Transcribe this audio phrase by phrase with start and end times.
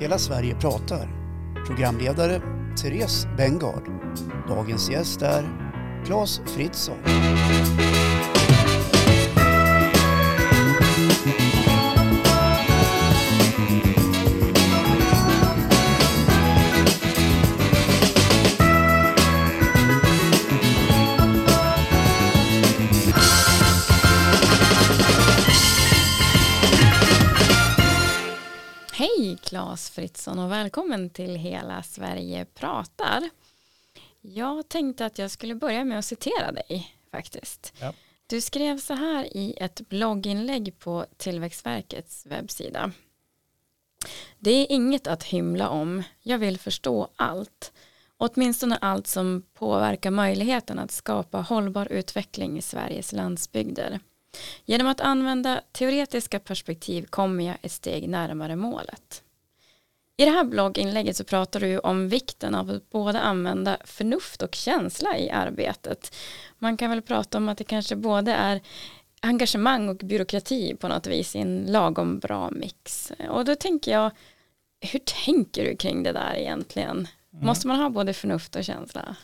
[0.00, 1.08] Hela Sverige pratar.
[1.66, 2.40] Programledare
[2.82, 3.82] Therese Bengard.
[4.48, 5.44] Dagens gäst är
[6.06, 6.96] Claes Fritzson.
[29.80, 33.30] Claes Fritzson och välkommen till Hela Sverige pratar.
[34.20, 37.72] Jag tänkte att jag skulle börja med att citera dig faktiskt.
[37.80, 37.92] Ja.
[38.26, 42.92] Du skrev så här i ett blogginlägg på Tillväxtverkets webbsida.
[44.38, 46.02] Det är inget att hymla om.
[46.22, 47.72] Jag vill förstå allt.
[48.16, 54.00] Åtminstone allt som påverkar möjligheten att skapa hållbar utveckling i Sveriges landsbygder.
[54.64, 59.22] Genom att använda teoretiska perspektiv kommer jag ett steg närmare målet.
[60.20, 64.54] I det här blogginlägget så pratar du om vikten av att både använda förnuft och
[64.54, 66.16] känsla i arbetet.
[66.58, 68.60] Man kan väl prata om att det kanske både är
[69.20, 73.12] engagemang och byråkrati på något vis i en lagom bra mix.
[73.28, 74.10] Och då tänker jag,
[74.80, 77.08] hur tänker du kring det där egentligen?
[77.30, 79.16] Måste man ha både förnuft och känsla?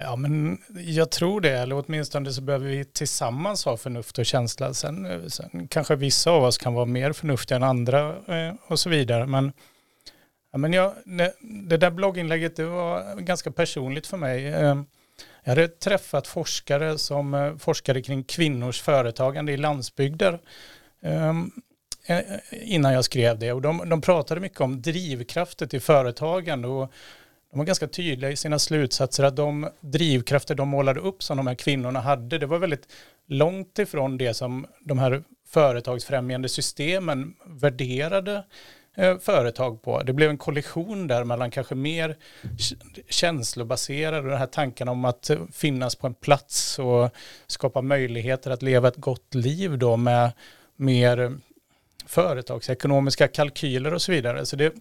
[0.00, 4.74] Ja, men jag tror det, eller åtminstone så behöver vi tillsammans ha förnuft och känsla.
[4.74, 8.90] Sen, sen kanske vissa av oss kan vara mer förnuftiga än andra eh, och så
[8.90, 9.26] vidare.
[9.26, 9.52] Men,
[10.54, 10.92] ja, men jag,
[11.68, 14.54] det, där blogginlägget det var ganska personligt för mig.
[14.54, 14.86] Ehm,
[15.42, 20.40] jag hade träffat forskare som eh, forskade kring kvinnors företagande i landsbygder
[21.02, 21.50] ehm,
[22.06, 23.52] eh, innan jag skrev det.
[23.52, 26.92] Och de, de pratade mycket om drivkrafter i företagande och
[27.50, 31.46] de var ganska tydliga i sina slutsatser att de drivkrafter de målade upp som de
[31.46, 32.88] här kvinnorna hade, det var väldigt
[33.26, 38.44] långt ifrån det som de här företagsfrämjande systemen värderade
[38.96, 40.02] Eh, företag på.
[40.02, 42.16] Det blev en kollision där mellan kanske mer
[43.08, 47.10] känslobaserade och den här tanken om att eh, finnas på en plats och
[47.46, 50.32] skapa möjligheter att leva ett gott liv då med
[50.76, 51.30] mer eh,
[52.06, 54.46] företagsekonomiska kalkyler och så vidare.
[54.46, 54.74] Så det,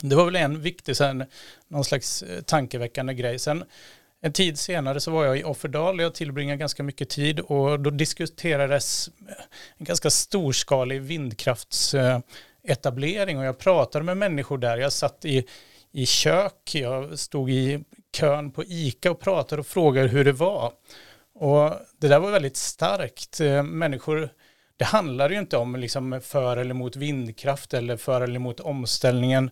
[0.00, 1.24] det var väl en viktig, sen,
[1.68, 3.38] någon slags tankeväckande grej.
[3.38, 3.64] Sen
[4.22, 7.80] en tid senare så var jag i Offerdal och jag tillbringade ganska mycket tid och
[7.80, 9.10] då diskuterades
[9.76, 11.94] en ganska storskalig vindkrafts
[12.62, 14.76] etablering och jag pratade med människor där.
[14.76, 15.46] Jag satt i,
[15.92, 20.72] i kök, jag stod i kön på ICA och pratade och frågade hur det var.
[21.34, 23.40] Och det där var väldigt starkt.
[23.40, 24.28] Eh, människor,
[24.76, 29.50] det handlar ju inte om liksom för eller mot vindkraft eller för eller mot omställningen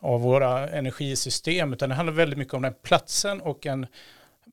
[0.00, 3.86] av våra energisystem, utan det handlar väldigt mycket om den platsen och en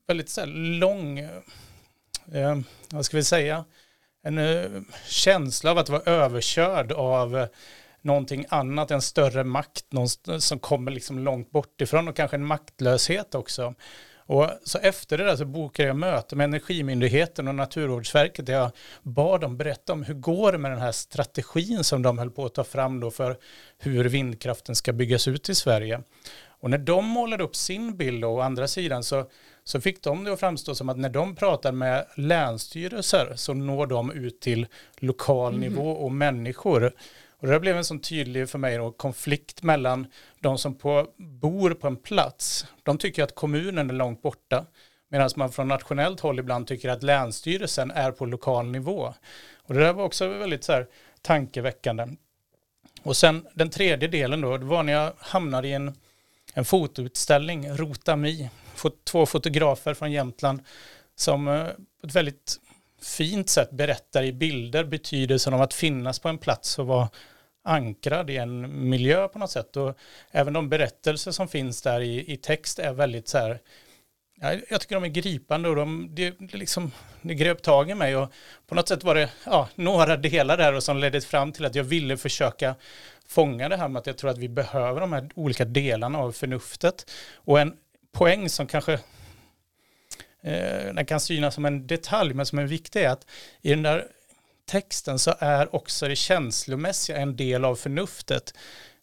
[0.06, 0.48] väldigt så här,
[0.78, 2.58] lång, eh,
[2.90, 3.64] vad ska vi säga,
[4.22, 4.64] en eh,
[5.06, 7.46] känsla av att vara överkörd av eh,
[8.02, 10.08] någonting annat, en större makt någon
[10.40, 13.74] som kommer liksom långt bort ifrån och kanske en maktlöshet också.
[14.26, 18.70] Och så efter det där så bokade jag möte med Energimyndigheten och Naturvårdsverket där jag
[19.02, 22.44] bad dem berätta om hur går det med den här strategin som de höll på
[22.44, 23.36] att ta fram då för
[23.78, 26.02] hur vindkraften ska byggas ut i Sverige.
[26.62, 29.24] Och när de målade upp sin bild då, å andra sidan så,
[29.64, 33.86] så fick de det att framstå som att när de pratar med länsstyrelser så når
[33.86, 34.66] de ut till
[34.98, 36.92] lokal nivå och människor.
[37.42, 40.06] Och det blev en sån tydlig för mig då, konflikt mellan
[40.40, 42.66] de som på, bor på en plats.
[42.82, 44.66] De tycker att kommunen är långt borta.
[45.08, 49.14] Medan man från nationellt håll ibland tycker att länsstyrelsen är på lokal nivå.
[49.56, 50.86] Och det där var också väldigt så här,
[51.22, 52.08] tankeväckande.
[53.02, 55.94] Och sen den tredje delen då, det var när jag hamnade i en,
[56.54, 58.50] en fotoutställning, Rotami.
[58.74, 60.60] Fot, två fotografer från Jämtland
[61.16, 61.66] som eh,
[62.00, 62.56] på ett väldigt
[63.02, 67.08] fint sätt berättar i bilder betydelsen av att finnas på en plats och vara
[67.64, 69.76] ankrad i en miljö på något sätt.
[69.76, 69.98] Och
[70.30, 73.60] även de berättelser som finns där i, i text är väldigt så här,
[74.40, 76.92] ja, jag tycker de är gripande och de, det, det, liksom,
[77.22, 78.32] det grep tag i mig och
[78.66, 81.74] på något sätt var det ja, några delar där och som ledde fram till att
[81.74, 82.74] jag ville försöka
[83.26, 86.32] fånga det här med att jag tror att vi behöver de här olika delarna av
[86.32, 87.10] förnuftet.
[87.34, 87.76] Och en
[88.12, 88.92] poäng som kanske
[90.42, 93.26] eh, den kan synas som en detalj men som är viktig är att
[93.60, 94.06] i den där
[94.72, 98.54] texten så är också det känslomässiga en del av förnuftet.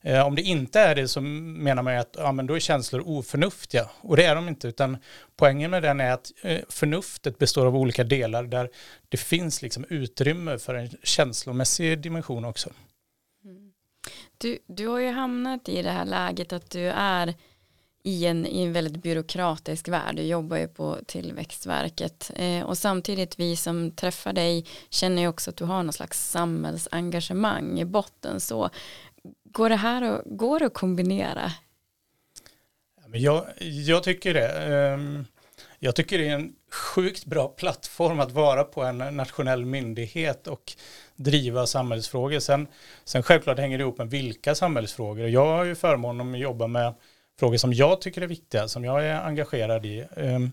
[0.02, 2.60] Eh, om det inte är det så menar man ju att ja, men då är
[2.60, 4.98] känslor oförnuftiga och det är de inte utan
[5.36, 8.70] poängen med den är att eh, förnuftet består av olika delar där
[9.10, 12.70] det finns liksom utrymme för en känslomässig dimension också.
[13.46, 13.72] Mm.
[14.38, 17.34] Du, du har ju hamnat i det här läget att du är
[18.04, 20.16] i en, i en väldigt byråkratisk värld.
[20.16, 25.50] Du jobbar ju på Tillväxtverket eh, och samtidigt vi som träffar dig känner ju också
[25.50, 28.40] att du har någon slags samhällsengagemang i botten.
[28.40, 28.70] Så
[29.44, 31.52] går det här att, går det att kombinera?
[33.14, 34.50] Jag, jag tycker det.
[34.50, 35.26] Ehm,
[35.80, 40.74] jag tycker det är en sjukt bra plattform att vara på en nationell myndighet och
[41.16, 42.40] driva samhällsfrågor.
[42.40, 42.68] Sen,
[43.04, 45.28] sen självklart hänger det ihop med vilka samhällsfrågor.
[45.28, 46.94] Jag har ju förmånen att jobba med
[47.40, 50.06] frågor som jag tycker är viktiga, som jag är engagerad i.
[50.18, 50.52] Ehm,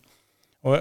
[0.62, 0.78] och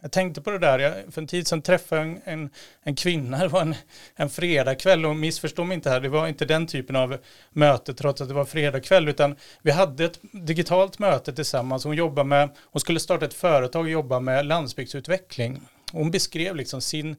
[0.00, 2.50] jag tänkte på det där, jag, för en tid sedan träffade jag en, en,
[2.82, 3.74] en kvinna, det var en,
[4.16, 7.18] en fredagkväll och missförstå mig inte här, det var inte den typen av
[7.50, 12.24] möte trots att det var fredagkväll utan vi hade ett digitalt möte tillsammans, hon jobbar
[12.24, 15.60] med, hon skulle starta ett företag och jobba med landsbygdsutveckling.
[15.92, 17.16] Hon beskrev liksom sin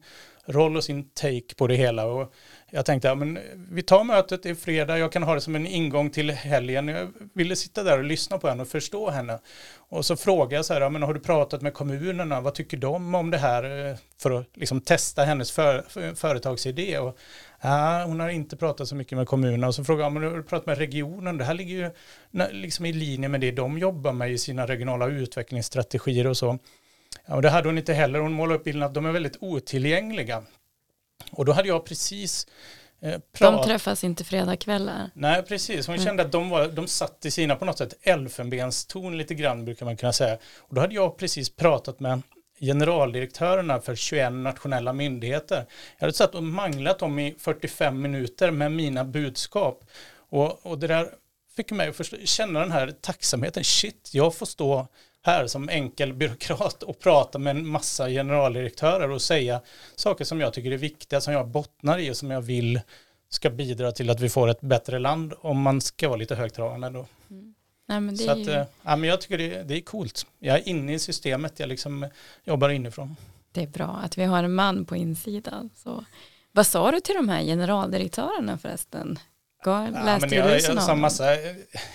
[0.52, 2.34] roll och sin take på det hela och
[2.72, 3.38] jag tänkte, ja, men
[3.70, 6.88] vi tar mötet, i fredag, jag kan ha det som en ingång till helgen.
[6.88, 9.38] Jag ville sitta där och lyssna på henne och förstå henne.
[9.76, 12.76] Och så frågade jag så här, ja, men har du pratat med kommunerna, vad tycker
[12.76, 13.88] de om det här?
[13.88, 16.98] Eh, för att liksom testa hennes för, för, företagsidé.
[16.98, 17.18] Och,
[17.60, 19.66] ja, hon har inte pratat så mycket med kommunerna.
[19.66, 21.38] Och så frågade jag, men har du pratat med regionen?
[21.38, 21.90] Det här ligger ju
[22.50, 26.58] liksom i linje med det de jobbar med i sina regionala utvecklingsstrategier och så.
[27.26, 28.18] Ja, och det hade hon inte heller.
[28.18, 30.42] Hon målade upp bilden att de är väldigt otillgängliga.
[31.30, 32.46] Och då hade jag precis
[33.00, 35.10] eh, De träffas inte fredagkvällar.
[35.14, 35.86] Nej, precis.
[35.86, 36.06] Hon mm.
[36.06, 39.86] kände att de, var, de satt i sina på något sätt elfenbenston lite grann brukar
[39.86, 40.38] man kunna säga.
[40.58, 42.22] Och då hade jag precis pratat med
[42.60, 45.66] generaldirektörerna för 21 nationella myndigheter.
[45.98, 49.84] Jag hade satt och manglat dem i 45 minuter med mina budskap.
[50.12, 51.08] Och, och det där
[51.56, 53.64] fick mig att förstå, känna den här tacksamheten.
[53.64, 54.86] Shit, jag får stå
[55.22, 59.60] här som enkel byråkrat och prata med en massa generaldirektörer och säga
[59.96, 62.80] saker som jag tycker är viktiga, som jag bottnar i och som jag vill
[63.28, 66.90] ska bidra till att vi får ett bättre land om man ska vara lite högtravande
[66.90, 67.06] då.
[67.30, 67.54] Mm.
[67.88, 68.50] Nej, men det Så att, ju...
[68.50, 70.26] Eh, ja, men jag tycker det, det är coolt.
[70.38, 72.06] Jag är inne i systemet, jag liksom
[72.44, 73.16] jobbar inifrån.
[73.52, 75.70] Det är bra att vi har en man på insidan.
[75.76, 76.04] Så.
[76.52, 79.18] Vad sa du till de här generaldirektörerna förresten?
[80.04, 81.36] Läste ja, jag, du jag, som massa,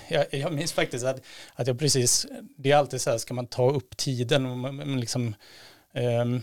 [0.08, 1.22] jag, jag minns faktiskt att,
[1.56, 2.28] att jag precis,
[2.58, 5.36] det är alltid så här, ska man ta upp tiden och liksom,
[5.94, 6.42] um,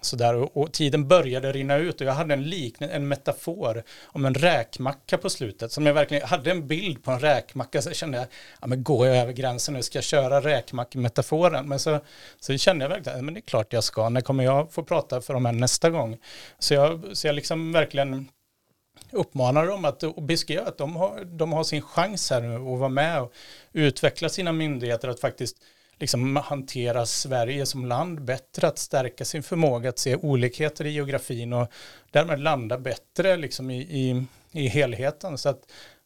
[0.00, 4.24] sådär, och, och, tiden började rinna ut och jag hade en liknande, en metafor om
[4.24, 8.18] en räkmacka på slutet, som jag verkligen hade en bild på en räkmacka, så kände
[8.18, 8.26] jag,
[8.60, 11.68] ja men går jag över gränsen nu, ska jag köra räkmack-metaforen?
[11.68, 12.00] Men så,
[12.40, 15.20] så kände jag verkligen, men det är klart jag ska, när kommer jag få prata
[15.20, 16.18] för dem här nästa gång?
[16.58, 18.28] Så jag, så jag liksom verkligen
[19.10, 22.78] uppmanar dem att och beskriva att de har, de har sin chans här nu att
[22.78, 23.32] vara med och
[23.72, 25.56] utveckla sina myndigheter att faktiskt
[25.98, 31.52] liksom hantera Sverige som land bättre, att stärka sin förmåga att se olikheter i geografin
[31.52, 31.68] och
[32.10, 35.38] därmed landa bättre liksom i, i, i helheten.
[35.38, 35.60] Så att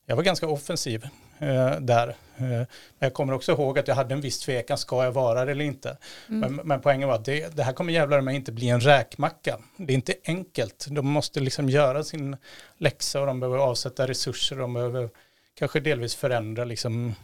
[0.06, 1.08] jag var ganska offensiv
[1.40, 2.16] eh, där.
[2.36, 2.66] Eh,
[2.98, 5.64] jag kommer också ihåg att jag hade en viss tvekan, ska jag vara det eller
[5.64, 5.96] inte?
[6.28, 6.56] Mm.
[6.56, 9.58] Men, men, poängen var att det, det här kommer jävlar mig inte bli en räkmacka.
[9.76, 10.86] Det är inte enkelt.
[10.90, 12.36] De måste liksom göra sin
[12.76, 15.10] läxa och de behöver avsätta resurser, de behöver
[15.54, 17.14] kanske delvis förändra liksom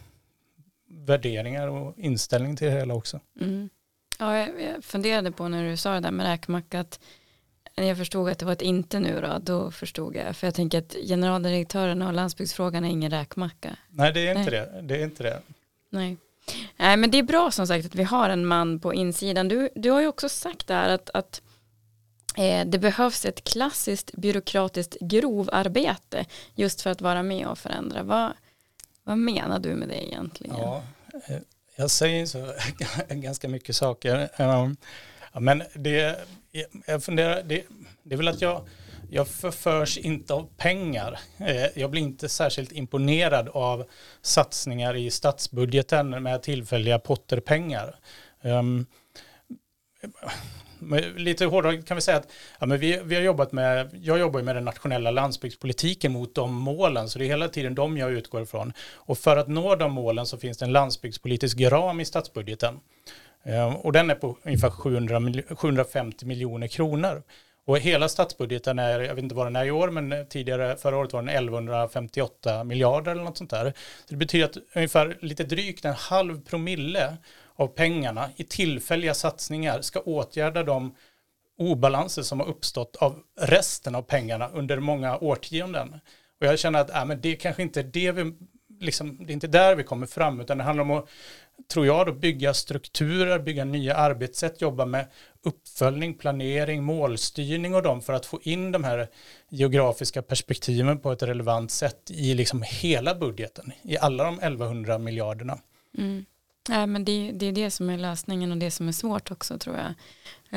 [0.89, 3.19] värderingar och inställning till det hela också.
[3.41, 3.69] Mm.
[4.19, 6.99] Ja, jag, jag funderade på när du sa det där med räkmacka, att
[7.77, 10.35] när jag förstod att det var ett inte nu då, då förstod jag.
[10.35, 13.77] För jag tänker att generaldirektören och landsbygdsfrågan är ingen räkmacka.
[13.89, 14.51] Nej, det är inte Nej.
[14.51, 14.81] det.
[14.81, 15.41] Det är inte det.
[15.89, 16.17] Nej.
[16.77, 19.47] Nej, men det är bra som sagt att vi har en man på insidan.
[19.47, 21.41] Du, du har ju också sagt där att, att
[22.37, 26.25] eh, det behövs ett klassiskt byråkratiskt grovarbete
[26.55, 28.03] just för att vara med och förändra.
[28.03, 28.33] Vad,
[29.03, 30.55] vad menar du med det egentligen?
[30.57, 30.83] Ja,
[31.27, 31.37] eh,
[31.75, 32.53] jag säger så
[33.09, 34.29] ganska mycket saker.
[35.39, 36.27] Men det,
[36.85, 37.63] jag funderar, det,
[38.03, 38.67] det är väl att jag,
[39.09, 41.19] jag förförs inte av pengar.
[41.37, 43.85] Eh, jag blir inte särskilt imponerad av
[44.21, 47.95] satsningar i statsbudgeten med tillfälliga potterpengar.
[48.41, 48.85] Um,
[51.15, 54.41] lite hårdare kan vi säga att ja, men vi, vi har jobbat med, jag jobbar
[54.41, 58.41] med den nationella landsbygdspolitiken mot de målen, så det är hela tiden de jag utgår
[58.41, 58.73] ifrån.
[58.93, 62.79] Och för att nå de målen så finns det en landsbygdspolitisk ram i statsbudgeten.
[63.47, 67.23] Ehm, och den är på ungefär 700, 750 miljoner kronor.
[67.65, 70.77] Och hela statsbudgeten är, jag vet inte vad den är i år, men eh, tidigare
[70.77, 73.73] förra året var den 1158 miljarder eller något sånt där.
[74.05, 77.17] Så det betyder att ungefär lite drygt en halv promille
[77.55, 80.95] av pengarna i tillfälliga satsningar ska åtgärda de
[81.57, 85.99] obalanser som har uppstått av resten av pengarna under många årtionden.
[86.39, 88.33] Och jag känner att äh, men det kanske inte är det vi
[88.79, 91.09] liksom, det är inte där vi kommer fram, utan det handlar om att
[91.67, 95.07] tror jag, då bygga strukturer, bygga nya arbetssätt, jobba med
[95.43, 99.07] uppföljning, planering, målstyrning och dem för att få in de här
[99.49, 105.57] geografiska perspektiven på ett relevant sätt i liksom hela budgeten, i alla de 1100 miljarderna.
[105.97, 106.25] Mm.
[106.69, 109.57] Ja, men det, det är det som är lösningen och det som är svårt också
[109.57, 109.93] tror jag.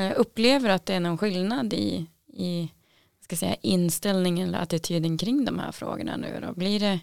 [0.05, 2.69] jag upplever att det är någon skillnad i, i
[3.31, 6.53] ska säga, inställningen eller attityden kring de här frågorna nu då?
[6.53, 7.01] Blir det,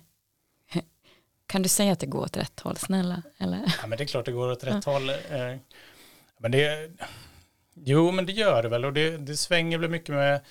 [1.48, 3.24] kan du säga att det går åt rätt håll, snälla?
[3.38, 3.58] Eller?
[3.82, 4.92] Ja, men det är klart det går åt rätt ja.
[4.92, 5.10] håll.
[5.10, 5.58] Eh,
[6.38, 6.92] men det,
[7.74, 10.42] jo, men det gör det väl och det, det svänger väl mycket med,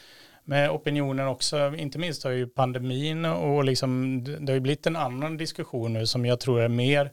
[0.45, 1.75] med opinionen också.
[1.76, 6.07] Inte minst har ju pandemin och liksom, det har ju blivit en annan diskussion nu
[6.07, 7.11] som jag tror är mer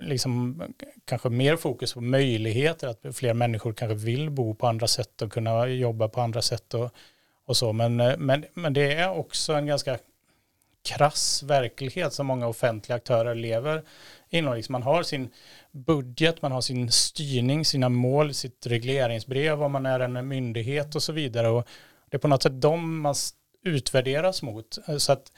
[0.00, 0.62] liksom
[1.04, 5.32] kanske mer fokus på möjligheter, att fler människor kanske vill bo på andra sätt och
[5.32, 6.90] kunna jobba på andra sätt och,
[7.46, 7.72] och så.
[7.72, 9.98] Men, men, men det är också en ganska
[10.86, 13.82] krass verklighet som många offentliga aktörer lever
[14.30, 14.54] inom.
[14.54, 15.30] Liksom man har sin
[15.72, 21.02] budget, man har sin styrning, sina mål, sitt regleringsbrev om man är en myndighet och
[21.02, 21.48] så vidare.
[21.48, 21.68] Och
[22.10, 23.14] det är på något sätt de man
[23.64, 24.78] utvärderas mot.
[24.88, 25.32] Eh, så att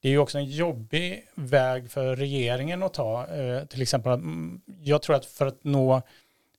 [0.00, 3.26] det är ju också en jobbig väg för regeringen att ta.
[3.26, 6.02] Eh, till exempel, mm, jag tror att för att nå,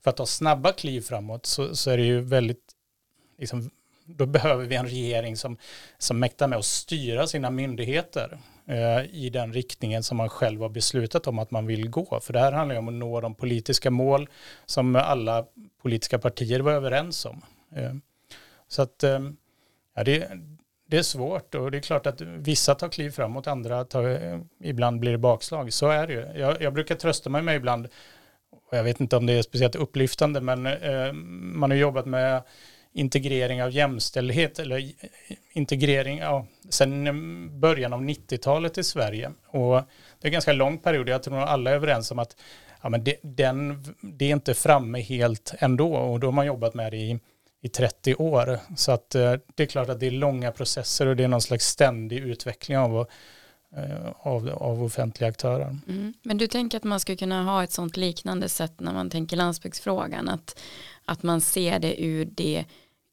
[0.03, 2.71] för att ta snabba kliv framåt så, så är det ju väldigt,
[3.37, 3.69] liksom,
[4.05, 5.57] då behöver vi en regering som,
[5.97, 10.69] som mäktar med att styra sina myndigheter eh, i den riktningen som man själv har
[10.69, 12.19] beslutat om att man vill gå.
[12.19, 14.29] För det här handlar ju om att nå de politiska mål
[14.65, 15.45] som alla
[15.81, 17.41] politiska partier var överens om.
[17.75, 17.93] Eh,
[18.67, 19.19] så att eh,
[19.95, 20.29] ja, det,
[20.87, 24.39] det är svårt och det är klart att vissa tar kliv framåt, andra tar, eh,
[24.63, 25.73] ibland blir det bakslag.
[25.73, 26.39] Så är det ju.
[26.39, 27.87] Jag, jag brukar trösta mig med ibland,
[28.49, 32.43] och jag vet inte om det är speciellt upplyftande, men eh, man har jobbat med
[32.95, 34.91] integrering av jämställdhet eller
[35.53, 39.31] integrering ja, sen början av 90-talet i Sverige.
[39.47, 39.75] Och
[40.19, 42.35] det är en ganska lång period, jag tror alla är överens om att
[42.81, 46.73] ja, men det, den, det är inte framme helt ändå och då har man jobbat
[46.73, 47.19] med det i
[47.65, 48.59] i 30 år.
[48.75, 51.41] Så att eh, det är klart att det är långa processer och det är någon
[51.41, 53.07] slags ständig utveckling av,
[53.75, 55.77] eh, av, av offentliga aktörer.
[55.87, 56.13] Mm.
[56.21, 59.37] Men du tänker att man skulle kunna ha ett sånt liknande sätt när man tänker
[59.37, 60.59] landsbygdsfrågan, att,
[61.05, 62.65] att man ser det ur det,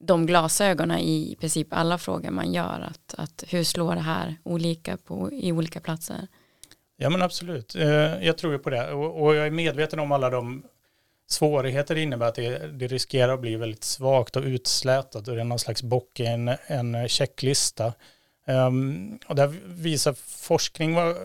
[0.02, 4.97] de glasögonen i princip alla frågor man gör, att, att hur slår det här olika
[4.97, 6.26] på, i olika platser?
[6.97, 10.30] Ja men absolut, eh, jag tror ju på det och, jag är medveten om alla
[10.30, 10.62] de
[11.30, 15.40] svårigheter det innebär att det, det, riskerar att bli väldigt svagt och utslätat och det
[15.40, 17.92] är någon slags bock i en, en checklista.
[18.47, 21.16] Um, och där visar forskning var,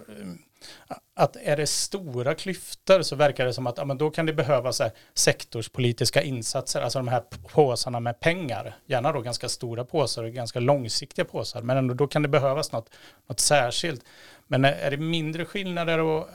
[1.16, 4.34] att är det stora klyftor så verkar det som att ja, men då kan det
[4.34, 4.82] behövas
[5.14, 7.24] sektorspolitiska insatser, alltså de här
[7.54, 12.08] påsarna med pengar, gärna då ganska stora påsar och ganska långsiktiga påsar, men ändå då
[12.08, 12.90] kan det behövas något,
[13.28, 14.06] något särskilt.
[14.48, 16.28] Men är det mindre skillnader och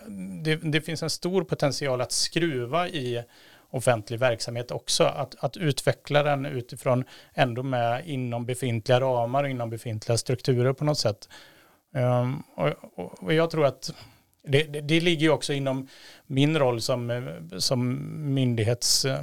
[0.42, 3.24] det, det finns en stor potential att skruva i
[3.70, 5.04] offentlig verksamhet också.
[5.04, 10.98] Att, att utveckla den utifrån ändå med inom befintliga ramar, inom befintliga strukturer på något
[10.98, 11.28] sätt.
[11.94, 13.94] Um, och, och, jag tror att
[14.44, 15.88] det, det, det, ligger ju också inom
[16.26, 17.98] min roll som, eh, som
[18.34, 19.22] myndighets eh,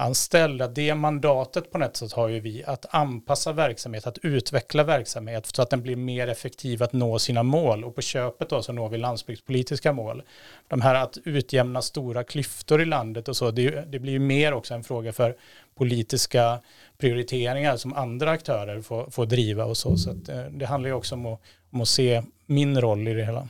[0.00, 5.46] anställda, det mandatet på något sätt har ju vi att anpassa verksamhet, att utveckla verksamhet
[5.46, 8.72] så att den blir mer effektiv att nå sina mål och på köpet då så
[8.72, 10.22] når vi landsbygdspolitiska mål.
[10.68, 14.52] De här att utjämna stora klyftor i landet och så, det, det blir ju mer
[14.52, 15.36] också en fråga för
[15.74, 16.60] politiska
[16.98, 19.96] prioriteringar som andra aktörer får, får driva och så.
[19.96, 21.40] Så det, eh, det handlar ju också om att,
[21.70, 23.48] om att se min roll i det hela.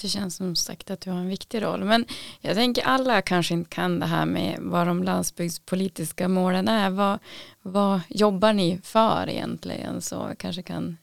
[0.00, 1.84] Det känns som sagt att du har en viktig roll.
[1.84, 2.06] Men
[2.40, 6.90] jag tänker alla kanske inte kan det här med vad de landsbygdspolitiska målen är.
[6.90, 7.18] Vad,
[7.62, 10.02] vad jobbar ni för egentligen?
[10.02, 10.96] Så kanske kan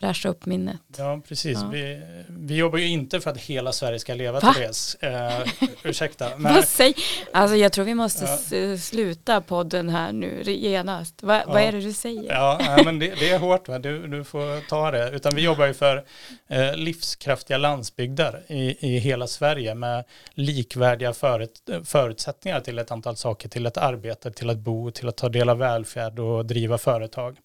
[0.00, 0.80] fräscha upp minnet.
[0.96, 1.58] Ja, precis.
[1.62, 1.68] Ja.
[1.68, 4.54] Vi, vi jobbar ju inte för att hela Sverige ska leva, Va?
[4.54, 4.94] Therese.
[5.00, 5.48] Eh,
[5.82, 6.28] ursäkta.
[6.36, 6.54] Men...
[6.54, 6.94] Vad?
[7.32, 8.78] Alltså, jag tror vi måste ja.
[8.78, 11.22] sluta podden här nu genast.
[11.22, 11.52] Va, ja.
[11.52, 12.32] Vad är det du säger?
[12.32, 13.68] Ja, men det, det är hårt.
[13.68, 13.78] Va?
[13.78, 15.10] Du, du får ta det.
[15.10, 16.04] Utan vi jobbar ju för
[16.48, 20.04] eh, livskraftiga landsbygder i, i hela Sverige med
[20.34, 25.16] likvärdiga förut, förutsättningar till ett antal saker, till ett arbete, till att bo, till att
[25.16, 27.36] ta del av välfärd och driva företag.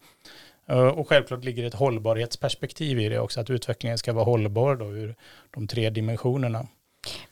[0.68, 4.86] Eh, och självklart ligger ett hållbarhetsperspektiv i det också, att utvecklingen ska vara hållbar då
[4.86, 5.16] ur
[5.52, 6.68] de tre dimensionerna.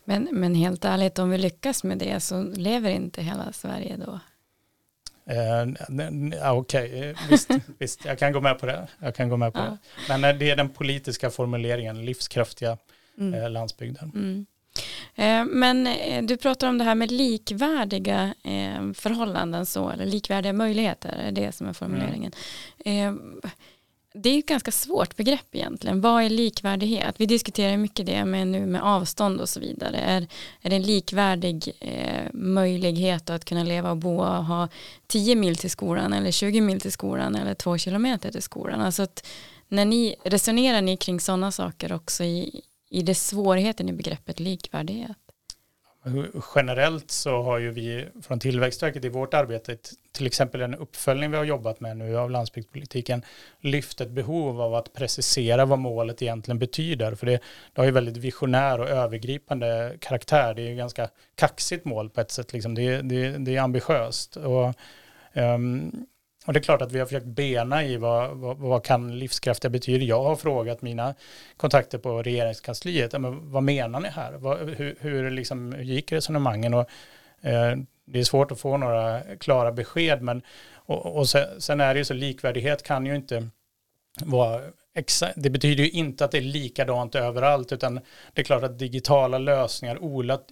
[0.06, 4.20] Men, men helt ärligt, om vi lyckas med det så lever inte hela Sverige då?
[5.26, 7.10] Eh, Okej, okay.
[7.10, 7.50] Eh, visst,
[7.80, 8.88] visst, jag kan gå med på det.
[9.00, 9.66] Jag kan gå med på ja.
[9.66, 9.78] det.
[10.10, 12.78] Men eh, det är den politiska formuleringen, livskraftiga
[13.18, 13.52] mm.
[13.52, 14.12] landsbygden.
[14.16, 14.46] Mm.
[15.16, 20.54] Eh, men eh, du pratar om det här med likvärdiga eh, förhållanden så, eller likvärdiga
[20.54, 22.32] möjligheter, är det som är formuleringen.
[22.86, 23.42] Mm.
[24.16, 26.02] Det är ett ganska svårt begrepp egentligen.
[26.02, 27.16] Vad är likvärdighet?
[27.18, 29.98] Vi diskuterar mycket det med nu med avstånd och så vidare.
[29.98, 30.28] Är,
[30.62, 31.72] är det en likvärdig
[32.34, 34.68] möjlighet att kunna leva och bo och ha
[35.08, 38.82] 10 mil till skolan eller 20 mil till skolan eller 2 kilometer till skolan?
[38.82, 39.28] Alltså att
[39.68, 42.62] när ni resonerar ni kring sådana saker också i,
[42.94, 45.18] i det svårigheten i begreppet likvärdighet?
[46.56, 49.78] generellt så har ju vi från Tillväxtverket i vårt arbete,
[50.12, 53.26] till exempel en uppföljning vi har jobbat med nu av landsbygdspolitiken,
[53.60, 57.16] lyft ett behov av att precisera vad målet egentligen betyder.
[57.16, 57.40] För det,
[57.74, 60.54] det har ju väldigt visionär och övergripande karaktär.
[60.54, 62.54] Det är ju ganska kaxigt mål på ett sätt.
[62.54, 62.76] Liksom.
[62.76, 64.36] Det, det, det är ambitiöst.
[64.36, 64.74] Och,
[65.34, 66.06] um,
[66.46, 69.70] och det är klart att vi har försökt bena i vad, vad, vad kan livskraftiga
[69.70, 70.06] betyder.
[70.06, 71.16] Jag har frågat mina
[71.58, 74.34] kontakter på regeringskansliet, men vad menar ni här?
[74.34, 76.74] Vad, hur, hur, liksom, hur gick resonemangen?
[76.74, 76.90] Och,
[77.42, 80.42] eh, det är svårt att få några klara besked, men
[80.74, 83.48] och, och sen, sen, är det ju så likvärdighet kan ju inte
[84.18, 84.62] vara
[84.96, 88.00] exa, det betyder ju inte att det är likadant överallt, utan
[88.34, 89.98] det är klart att digitala lösningar,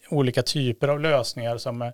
[0.10, 1.92] olika typer av lösningar som Eh,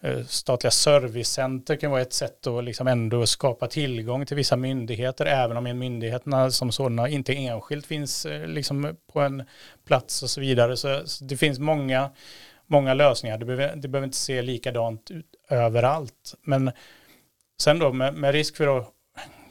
[0.00, 5.26] Eh, statliga servicecenter kan vara ett sätt att liksom ändå skapa tillgång till vissa myndigheter,
[5.26, 9.44] även om myndigheterna som sådana inte enskilt finns eh, liksom på en
[9.86, 10.76] plats och så vidare.
[10.76, 12.10] Så, det finns många,
[12.66, 13.38] många lösningar.
[13.38, 16.34] Det behöver, det behöver inte se likadant ut överallt.
[16.42, 16.70] Men
[17.60, 18.92] sen då med, med risk för att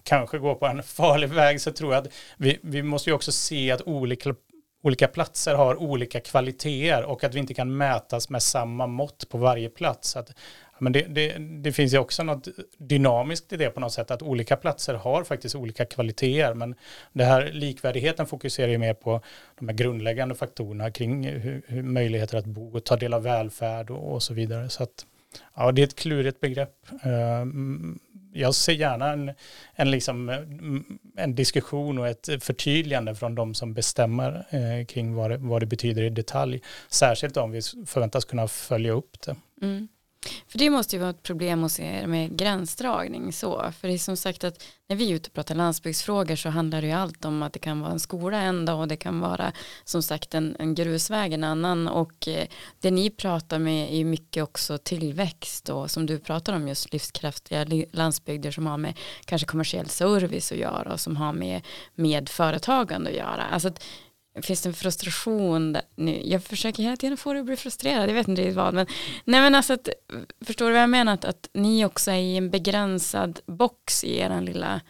[0.03, 3.31] kanske gå på en farlig väg så tror jag att vi, vi måste ju också
[3.31, 4.35] se att olika
[4.85, 9.37] olika platser har olika kvaliteter och att vi inte kan mätas med samma mått på
[9.37, 10.15] varje plats.
[10.15, 10.33] Att,
[10.79, 14.21] men det, det, det, finns ju också något dynamiskt i det på något sätt, att
[14.21, 16.75] olika platser har faktiskt olika kvaliteter, men
[17.13, 19.21] det här likvärdigheten fokuserar ju mer på
[19.59, 23.89] de här grundläggande faktorerna kring hur, hur möjligheter att bo och ta del av välfärd
[23.89, 24.69] och, och så vidare.
[24.69, 25.05] Så att,
[25.55, 26.87] ja, det är ett klurigt begrepp.
[27.03, 27.45] Eh,
[28.35, 29.31] jag ser gärna en,
[29.75, 35.31] en, liksom, mm, en diskussion och ett förtydligande från de som bestämmer eh, kring vad
[35.31, 36.61] det, vad det betyder i detalj.
[36.89, 39.35] Särskilt om vi förväntas kunna följa upp det.
[39.61, 39.87] Mm.
[40.47, 43.71] För det måste ju vara ett problem hos er med gränsdragning så.
[43.79, 46.81] För det är som sagt att när vi är ute och pratar landsbygdsfrågor så handlar
[46.81, 49.19] det ju allt om att det kan vara en skola en dag och det kan
[49.19, 49.51] vara
[49.83, 52.47] som sagt en, en grusväg en annan och eh,
[52.79, 56.93] det ni pratar med är ju mycket också tillväxt och som du pratar om just
[56.93, 61.61] livskraftiga landsbygder som har med kanske kommersiell service att göra och som har med,
[61.95, 63.43] med företagande att göra.
[63.51, 63.83] Alltså att
[64.41, 66.21] finns det en frustration nu?
[66.25, 68.87] Jag försöker hela tiden få dig att bli frustrerad, jag vet inte riktigt vad, men
[69.25, 69.89] nej men alltså att,
[70.41, 71.13] förstår du vad jag menar?
[71.13, 74.81] Att, att ni också är i en begränsad box i er lilla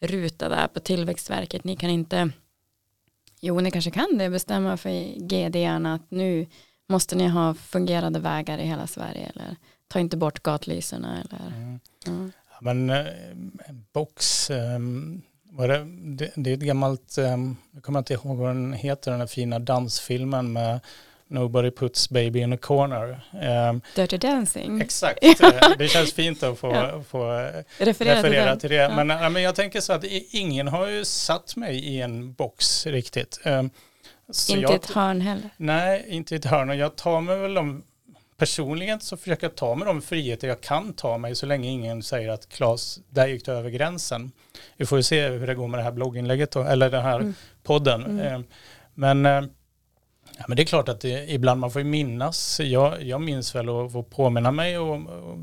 [0.00, 2.30] ruta där på Tillväxtverket, ni kan inte,
[3.40, 6.46] jo ni kanske kan det, bestämma för GD-arna att nu
[6.88, 9.56] måste ni ha fungerande vägar i hela Sverige eller
[9.88, 11.46] ta inte bort gatlyserna eller.
[12.06, 12.32] Mm.
[12.50, 15.22] Ja, men en eh, box, um
[15.56, 15.84] var det,
[16.16, 19.26] det, det, är ett gammalt, um, jag kommer inte ihåg vad den heter, den här
[19.26, 20.80] fina dansfilmen med
[21.28, 23.20] Nobody puts baby in a corner.
[23.70, 24.80] Um, Dirty Dancing.
[24.80, 25.20] Exakt,
[25.78, 27.02] det känns fint att få, ja.
[27.08, 27.24] få
[27.78, 28.76] referera, referera till, det.
[28.76, 29.04] Ja.
[29.04, 33.40] Men, men jag tänker så att ingen har ju satt mig i en box riktigt.
[33.44, 33.70] Um,
[34.50, 35.50] inte jag, ett hörn heller.
[35.56, 36.70] Nej, inte ett hörn.
[36.70, 37.82] Och jag tar mig väl de
[38.44, 42.02] personligen så försöker jag ta mig de friheter jag kan ta mig så länge ingen
[42.02, 44.32] säger att Claes, där gick du över gränsen.
[44.76, 47.20] Vi får ju se hur det går med det här blogginlägget då, eller den här
[47.20, 47.34] mm.
[47.62, 48.04] podden.
[48.04, 48.34] Mm.
[48.34, 48.40] Eh,
[48.94, 49.50] men, eh,
[50.38, 52.60] ja, men det är klart att det, ibland man får ju minnas.
[52.60, 55.38] Jag, jag minns väl och får påminna mig och, och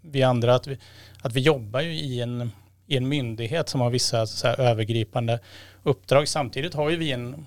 [0.00, 0.78] vi andra att vi,
[1.22, 2.52] att vi jobbar ju i en,
[2.86, 5.40] i en myndighet som har vissa så övergripande
[5.82, 6.28] uppdrag.
[6.28, 7.46] Samtidigt har ju vi en,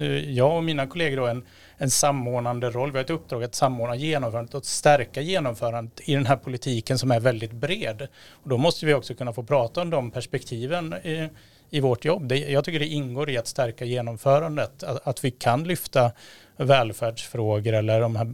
[0.00, 1.44] eh, jag och mina kollegor då en
[1.78, 2.92] en samordnande roll.
[2.92, 7.10] Vi har ett uppdrag att samordna genomförandet och stärka genomförandet i den här politiken som
[7.10, 8.08] är väldigt bred.
[8.30, 11.28] Och då måste vi också kunna få prata om de perspektiven i,
[11.70, 12.28] i vårt jobb.
[12.28, 16.12] Det, jag tycker det ingår i att stärka genomförandet, att, att vi kan lyfta
[16.56, 18.26] välfärdsfrågor eller de här,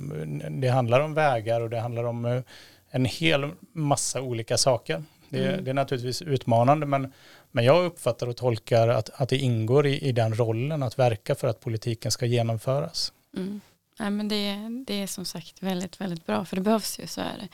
[0.60, 2.42] det handlar om vägar och det handlar om eh,
[2.90, 5.04] en hel massa olika saker.
[5.28, 5.64] Det, mm.
[5.64, 7.12] det är naturligtvis utmanande men,
[7.50, 11.34] men jag uppfattar och tolkar att, att det ingår i, i den rollen att verka
[11.34, 13.12] för att politiken ska genomföras.
[13.36, 13.60] Mm.
[13.98, 17.20] Ja, men det, det är som sagt väldigt, väldigt bra, för det behövs ju, så
[17.20, 17.48] är det.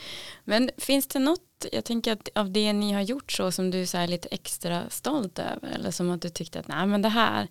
[0.45, 3.81] Men finns det något, jag tänker att av det ni har gjort så som du
[3.81, 7.49] är lite extra stolt över, eller som att du tyckte att nej men det här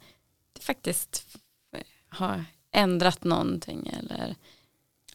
[0.54, 1.38] det faktiskt
[2.10, 4.36] har ändrat någonting eller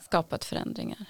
[0.01, 1.07] skapat förändringar?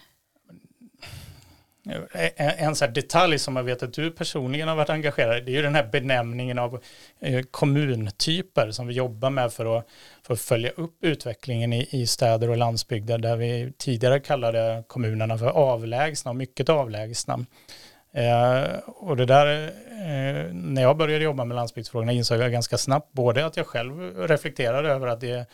[1.88, 5.40] Eh, eh, en sån detalj som jag vet att du personligen har varit engagerad i,
[5.40, 6.80] det är ju den här benämningen av
[7.20, 9.86] eh, kommuntyper som vi jobbar med för att,
[10.22, 15.38] för att följa upp utvecklingen i, i städer och landsbygder där vi tidigare kallade kommunerna
[15.38, 17.46] för avlägsna och mycket avlägsna.
[18.12, 23.12] Eh, och det där, eh, när jag började jobba med landsbygdsfrågorna insåg jag ganska snabbt
[23.12, 25.46] både att jag själv reflekterade över att det,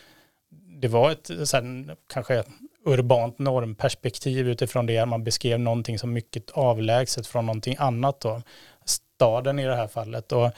[0.81, 2.43] det var ett sen, kanske
[2.87, 8.41] urbant normperspektiv utifrån det man beskrev någonting som mycket avlägset från någonting annat då.
[8.85, 10.31] Staden i det här fallet.
[10.31, 10.51] Och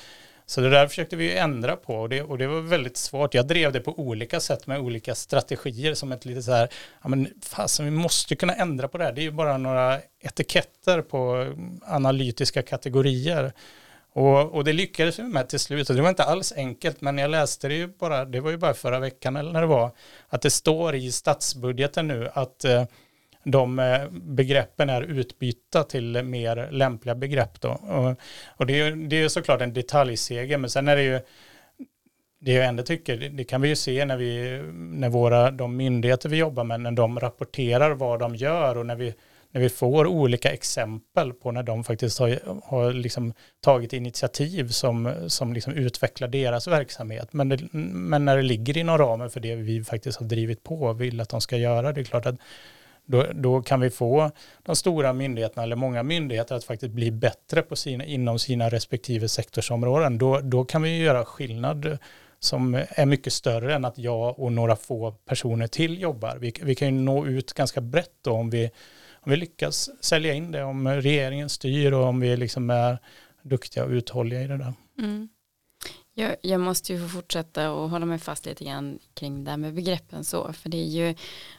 [0.49, 3.33] Så det där försökte vi ändra på och det, och det var väldigt svårt.
[3.33, 6.69] Jag drev det på olika sätt med olika strategier som ett lite så här,
[7.03, 9.11] ja men fasen vi måste kunna ändra på det här.
[9.11, 11.53] Det är ju bara några etiketter på
[11.85, 13.53] analytiska kategorier.
[14.19, 17.17] Och, och det lyckades vi med till slut och det var inte alls enkelt men
[17.17, 19.91] jag läste det ju bara, det var ju bara förra veckan eller när det var,
[20.29, 22.84] att det står i statsbudgeten nu att eh,
[23.43, 27.69] de eh, begreppen är utbytta till mer lämpliga begrepp då.
[27.69, 28.15] Och,
[28.47, 31.19] och det, är, det är såklart en detaljseger, men sen är det ju
[32.39, 36.29] det jag ändå tycker, det kan vi ju se när vi, när våra, de myndigheter
[36.29, 39.13] vi jobbar med, när de rapporterar vad de gör och när vi,
[39.51, 45.13] när vi får olika exempel på när de faktiskt har, har liksom tagit initiativ som,
[45.27, 47.33] som liksom utvecklar deras verksamhet.
[47.33, 50.81] Men, det, men när det ligger inom ramen för det vi faktiskt har drivit på
[50.81, 52.35] och vill att de ska göra, det är klart att
[53.05, 54.31] då, då kan vi få
[54.63, 59.27] de stora myndigheterna eller många myndigheter att faktiskt bli bättre på sina, inom sina respektive
[59.27, 60.17] sektorsområden.
[60.17, 61.97] Då, då kan vi göra skillnad
[62.39, 66.38] som är mycket större än att jag och några få personer till jobbar.
[66.39, 68.71] Vi, vi kan ju nå ut ganska brett då om vi,
[69.29, 72.99] om vi lyckas sälja in det, om regeringen styr och om vi liksom är
[73.41, 74.73] duktiga och uthålliga i det där.
[74.97, 75.29] Mm.
[76.13, 79.57] Jag, jag, måste ju få fortsätta och hålla mig fast lite grann kring det här
[79.57, 81.15] med begreppen så, för det är ju,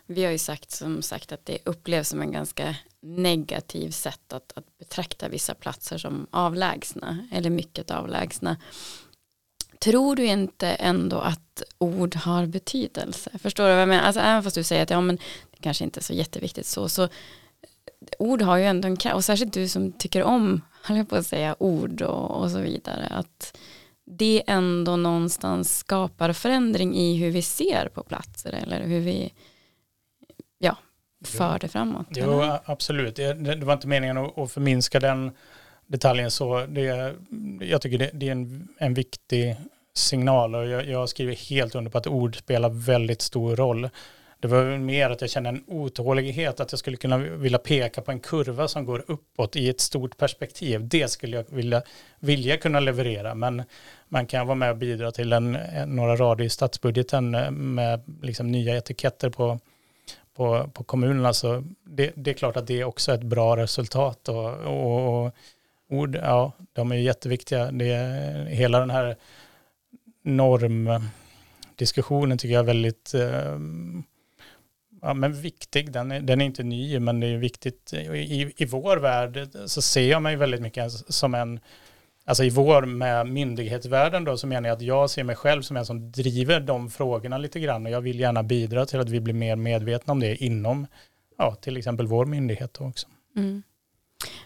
[0.06, 4.52] vi har ju sagt som sagt att det upplevs som en ganska negativ sätt att,
[4.54, 8.56] att betrakta vissa platser som avlägsna eller mycket avlägsna.
[9.78, 13.30] Tror du inte ändå att ord har betydelse?
[13.38, 14.02] Förstår du vad jag menar?
[14.02, 15.16] Alltså även fast du säger att ja, men
[15.50, 17.08] det kanske inte är så jätteviktigt så, så
[18.18, 21.16] ord har ju ändå en kraft, och särskilt du som tycker om, höll jag på
[21.16, 23.56] att säga, ord och, och så vidare, att
[24.06, 29.32] det ändå någonstans skapar förändring i hur vi ser på platser eller hur vi
[30.58, 30.76] ja,
[31.24, 32.06] för det framåt.
[32.10, 32.60] Jo, eller?
[32.64, 33.16] absolut.
[33.16, 35.30] Det, det, var inte meningen att, att förminska den
[35.86, 36.66] detaljen så.
[36.66, 37.14] Det,
[37.60, 39.56] jag tycker det, det är en, en viktig
[39.94, 43.88] signal och jag, jag skriver helt under på att ord spelar väldigt stor roll.
[44.40, 48.10] Det var mer att jag kände en otålighet att jag skulle kunna vilja peka på
[48.10, 50.88] en kurva som går uppåt i ett stort perspektiv.
[50.88, 51.82] Det skulle jag vilja,
[52.18, 53.62] vilja kunna leverera men
[54.08, 58.52] man kan vara med och bidra till en, några rader i statsbudgeten eh, med liksom
[58.52, 59.58] nya etiketter på,
[60.36, 63.56] på, på kommunerna så alltså, det, det, är klart att det är också ett bra
[63.56, 65.32] resultat och, och, och
[65.88, 67.72] ord, ja, de är jätteviktiga.
[67.72, 67.94] Det
[68.48, 69.16] hela den här
[70.22, 73.58] normdiskussionen tycker jag är väldigt eh,
[75.02, 75.92] ja, men viktig.
[75.92, 77.92] Den är, den är inte ny, men det är viktigt.
[77.92, 81.60] I, I vår värld så ser jag mig väldigt mycket som en,
[82.24, 85.76] alltså i vår med myndighetsvärlden då, så menar jag att jag ser mig själv som
[85.76, 89.20] en som driver de frågorna lite grann och jag vill gärna bidra till att vi
[89.20, 90.86] blir mer medvetna om det inom,
[91.38, 93.06] ja, till exempel vår myndighet också.
[93.36, 93.62] Mm.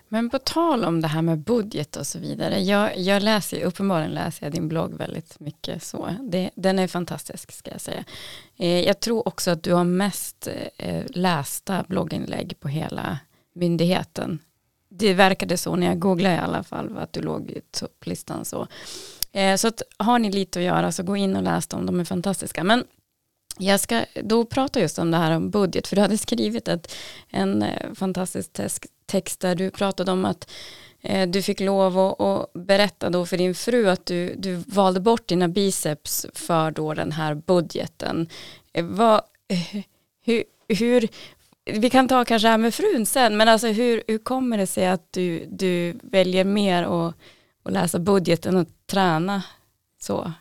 [0.08, 2.60] Men på tal om det här med budget och så vidare.
[2.60, 6.08] Jag, jag läser, uppenbarligen läser jag din blogg väldigt mycket så.
[6.22, 8.04] Det, den är fantastisk ska jag säga.
[8.56, 13.18] Eh, jag tror också att du har mest eh, lästa blogginlägg på hela
[13.54, 14.38] myndigheten.
[14.88, 18.66] Det verkade så när jag googlade i alla fall att du låg i topplistan så.
[19.32, 22.00] Eh, så att har ni lite att göra så gå in och läs dem, de
[22.00, 22.64] är fantastiska.
[22.64, 22.84] Men
[23.58, 26.94] jag ska då prata just om det här om budget, för du hade skrivit ett,
[27.30, 30.50] en eh, fantastisk text där du pratade om att
[31.00, 35.00] eh, du fick lov att, att, berätta då för din fru att du, du valde
[35.00, 38.28] bort dina biceps för då den här budgeten.
[38.72, 39.82] Eh, vad, eh,
[40.24, 41.08] hur, hur,
[41.64, 44.66] vi kan ta kanske det här med frun sen, men alltså hur, hur kommer det
[44.66, 47.14] sig att du, du väljer mer att,
[47.64, 49.42] att läsa budgeten och träna
[50.00, 50.32] så?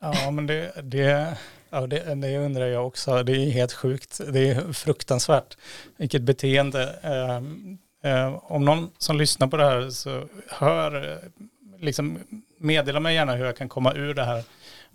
[0.00, 1.36] Ja, men det, det
[1.70, 3.22] Ja, det, det, undrar jag också.
[3.22, 4.20] Det är helt sjukt.
[4.32, 5.56] Det är fruktansvärt.
[5.96, 6.98] Vilket beteende.
[7.02, 11.18] Eh, eh, om någon som lyssnar på det här så hör,
[11.80, 12.18] liksom
[12.58, 14.44] meddela mig gärna hur jag kan komma ur det här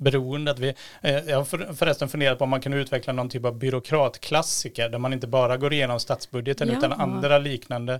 [0.02, 0.60] beroendet.
[0.60, 4.89] Vi, eh, jag har förresten funderat på om man kan utveckla någon typ av byråkratklassiker
[4.89, 6.78] där man inte bara går igenom statsbudgeten ja.
[6.78, 8.00] utan andra liknande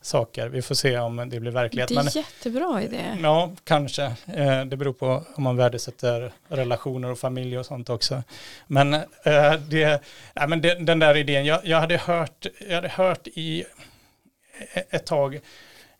[0.00, 0.48] saker.
[0.48, 1.88] Vi får se om det blir verklighet.
[1.88, 3.02] Det är Men, jättebra idé.
[3.22, 4.02] Ja, kanske.
[4.26, 8.22] Eh, det beror på om man värdesätter relationer och familj och sånt också.
[8.66, 10.02] Men, eh, det,
[10.34, 13.64] ja, men det, den där idén, jag, jag, hade hört, jag hade hört i
[14.90, 15.40] ett tag Eh,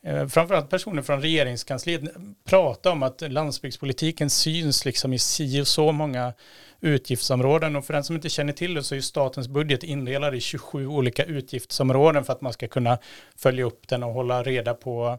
[0.07, 2.03] Eh, framförallt personer från regeringskansliet
[2.45, 6.33] prata om att landsbygdspolitiken syns liksom i si och så många
[6.81, 10.41] utgiftsområden och för den som inte känner till det så är statens budget indelad i
[10.41, 12.99] 27 olika utgiftsområden för att man ska kunna
[13.37, 15.19] följa upp den och hålla reda på,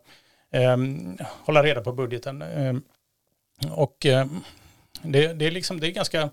[0.52, 0.78] eh,
[1.46, 2.42] hålla reda på budgeten.
[2.42, 2.76] Eh,
[3.72, 4.26] och eh,
[5.02, 6.30] det, det, är liksom, det är ganska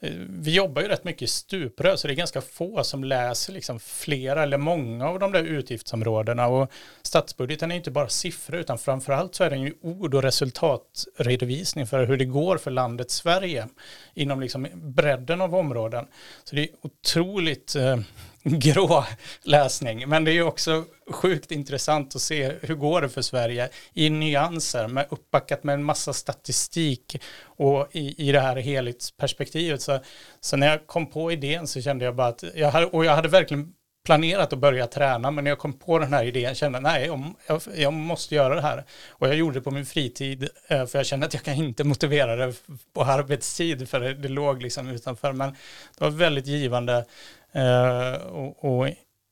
[0.00, 3.52] Eh, vi jobbar ju rätt mycket i stuprör så det är ganska få som läser
[3.52, 8.78] liksom flera eller många av de där utgiftsområdena och statsbudgeten är inte bara siffror utan
[8.78, 13.68] framförallt så är den ju ord och resultatredovisning för hur det går för landet Sverige
[14.14, 16.06] inom liksom bredden av områden.
[16.44, 17.98] Så det är otroligt eh,
[18.42, 19.04] grå
[19.42, 20.08] läsning.
[20.08, 24.88] Men det är också sjukt intressant att se hur går det för Sverige i nyanser
[24.88, 29.82] med uppbackat med en massa statistik och i, i det här helhetsperspektivet.
[29.82, 30.00] Så,
[30.40, 33.16] så när jag kom på idén så kände jag bara att jag hade, och jag
[33.16, 33.72] hade verkligen
[34.08, 37.06] planerat att börja träna men när jag kom på den här idén kände jag nej
[37.46, 40.98] jag, jag, måste göra det här och jag gjorde det på min fritid eh, för
[40.98, 42.54] jag kände att jag kan inte motivera det
[42.94, 45.50] på arbetstid för det, det låg liksom utanför men
[45.98, 47.04] det var väldigt givande
[47.52, 48.88] Eh, och, och,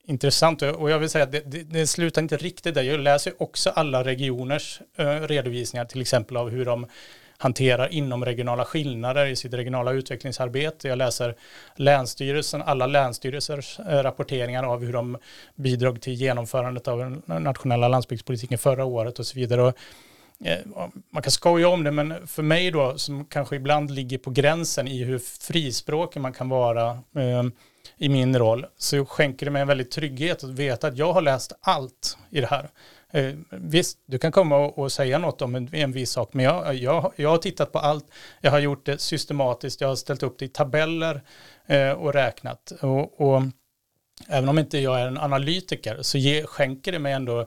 [0.09, 2.83] intressant och jag vill säga att det, det, det, slutar inte riktigt där.
[2.83, 6.87] Jag läser också alla regioners eh, redovisningar till exempel av hur de
[7.39, 10.89] hanterar inomregionala skillnader i sitt regionala utvecklingsarbete.
[10.89, 11.35] Jag läser
[11.77, 15.19] länsstyrelsen, alla länsstyrelsers eh, rapporteringar av hur de
[15.55, 19.63] bidrog till genomförandet av den nationella landsbygdspolitiken förra året och så vidare.
[19.63, 19.75] Och,
[21.11, 24.89] man kan skoja om det, men för mig då, som kanske ibland ligger på gränsen
[24.89, 26.99] i hur frispråkig man kan vara,
[27.99, 31.23] i min roll så skänker det mig en väldigt trygghet att veta att jag har
[31.23, 32.71] läst allt i det här.
[33.11, 36.45] Eh, visst, du kan komma och, och säga något om en, en viss sak, men
[36.45, 38.07] jag, jag, jag har tittat på allt.
[38.41, 41.23] Jag har gjort det systematiskt, jag har ställt upp det i tabeller
[41.67, 42.73] eh, och räknat.
[42.81, 43.43] Och, och,
[44.29, 47.47] även om inte jag är en analytiker så ge, skänker det mig ändå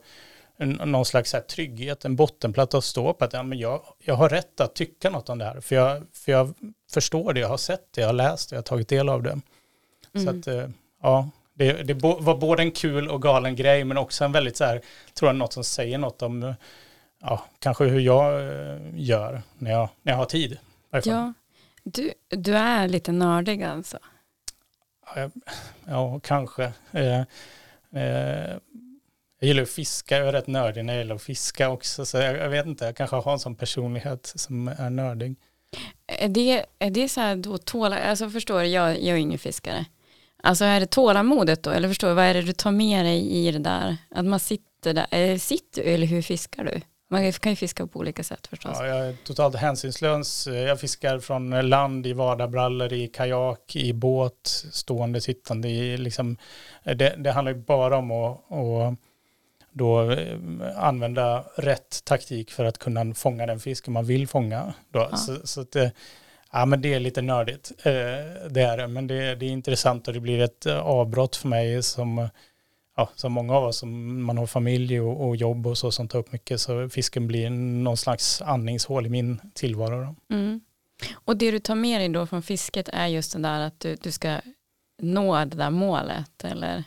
[0.57, 3.25] en, någon slags här trygghet, en bottenplatta att stå på.
[3.25, 6.03] Att ja, men jag, jag har rätt att tycka något om det här, för jag,
[6.13, 6.53] för jag
[6.91, 9.23] förstår det, jag har sett det, jag har läst det, jag har tagit del av
[9.23, 9.39] det.
[10.13, 10.25] Mm.
[10.25, 10.69] Så att, eh,
[11.01, 14.65] ja, det, det, var både en kul och galen grej men också en väldigt så
[14.65, 14.81] här,
[15.13, 16.53] tror jag något som säger något om,
[17.21, 20.57] ja, kanske hur jag eh, gör när jag, när jag har tid.
[21.03, 21.33] Ja,
[21.83, 23.99] du, du är lite nördig alltså?
[25.15, 25.29] Ja,
[25.85, 26.73] ja kanske.
[26.91, 27.19] Eh,
[27.91, 28.57] eh,
[29.39, 32.17] jag gillar att fiska, jag är rätt nördig när jag gillar att fiska också, så
[32.17, 35.35] jag, jag vet inte, jag kanske har en sån personlighet som är nördig.
[36.07, 39.85] Är det, är det så här då tåla, alltså förstår jag, jag är ingen fiskare.
[40.43, 43.31] Alltså är det tålamodet då, eller förstår du, vad är det du tar med dig
[43.31, 43.97] i det där?
[44.11, 46.81] Att man sitter där, äh, sitter du eller hur fiskar du?
[47.11, 48.77] Man kan ju fiska på olika sätt förstås.
[48.79, 50.47] Ja, jag är totalt hänsynslös.
[50.47, 55.69] Jag fiskar från land i vardagsbrallor, i kajak, i båt, stående, sittande.
[55.69, 56.37] I, liksom,
[56.83, 58.99] det, det handlar ju bara om att, att
[59.71, 60.37] då eh,
[60.75, 64.73] använda rätt taktik för att kunna fånga den fisken man vill fånga.
[64.89, 65.07] Då.
[65.11, 65.17] Ja.
[65.17, 65.75] Så, så att,
[66.53, 67.71] Ja, men det är lite nördigt.
[67.77, 67.91] Eh,
[68.49, 71.47] det är det, men det, det är intressant och det blir ett eh, avbrott för
[71.47, 72.29] mig som,
[72.97, 76.07] ja, som många av oss, som man har familj och, och jobb och så som
[76.07, 80.15] tar upp mycket, så fisken blir någon slags andningshål i min tillvaro.
[80.31, 80.61] Mm.
[81.13, 83.95] Och det du tar med dig då från fisket är just det där att du,
[83.95, 84.37] du ska
[85.01, 86.83] nå det där målet, eller?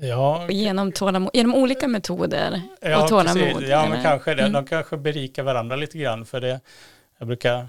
[0.00, 3.42] Ja, genom, tålamod, genom olika metoder ja, och tålamod?
[3.42, 3.68] Precis.
[3.68, 4.42] Ja, men kanske det.
[4.42, 4.52] Mm.
[4.52, 6.60] De kanske berikar varandra lite grann för det.
[7.18, 7.68] Jag brukar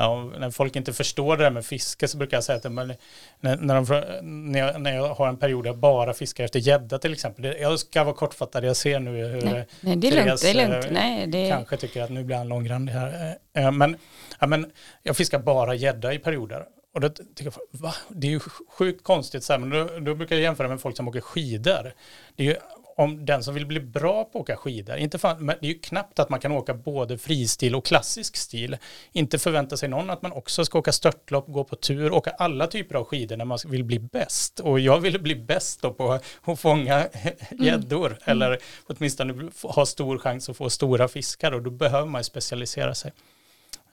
[0.00, 2.96] Ja, när folk inte förstår det där med fiske så brukar jag säga att när,
[3.40, 6.98] när, de, när, jag, när jag har en period där jag bara fiskar efter gädda
[6.98, 7.56] till exempel.
[7.60, 10.62] Jag ska vara kortfattad, jag ser nu hur nej, nej, det är Therese lugnt, det
[10.62, 10.84] är lugnt.
[10.84, 11.48] Eh, nej, det...
[11.50, 13.36] kanske tycker att nu blir han långrandig här.
[13.54, 13.96] Eh, eh, men,
[14.40, 14.70] ja, men
[15.02, 16.64] jag fiskar bara gädda i perioder.
[16.94, 17.94] Och då tycker jag, va?
[18.08, 20.96] Det är ju sjukt konstigt, så här, men då, då brukar jag jämföra med folk
[20.96, 21.92] som åker skidor.
[22.36, 22.56] Det är ju
[22.98, 25.68] om den som vill bli bra på att åka skidor, inte fan, men det är
[25.68, 28.76] ju knappt att man kan åka både fristil och klassisk stil.
[29.12, 32.66] Inte förvänta sig någon att man också ska åka störtlopp, gå på tur, åka alla
[32.66, 34.60] typer av skidor när man vill bli bäst.
[34.60, 37.64] Och jag ville bli bäst då på att fånga mm.
[37.64, 38.18] gäddor, mm.
[38.24, 43.12] eller åtminstone ha stor chans att få stora fiskar och då behöver man specialisera sig.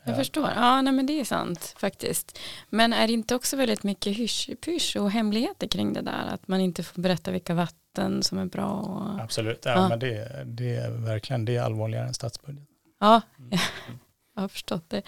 [0.04, 0.50] Jag förstår.
[0.56, 2.40] Ja, nej, men det är sant faktiskt.
[2.70, 6.26] Men är det inte också väldigt mycket hysch och hemligheter kring det där?
[6.34, 7.85] Att man inte får berätta vilka vatten
[8.24, 8.72] som är bra?
[8.72, 9.24] Och...
[9.24, 9.90] Absolut, ja, ja.
[9.90, 12.64] men det, det är verkligen det är allvarligare än statsbudget.
[13.00, 13.50] Ja, mm.
[14.36, 15.02] jag har förstått det.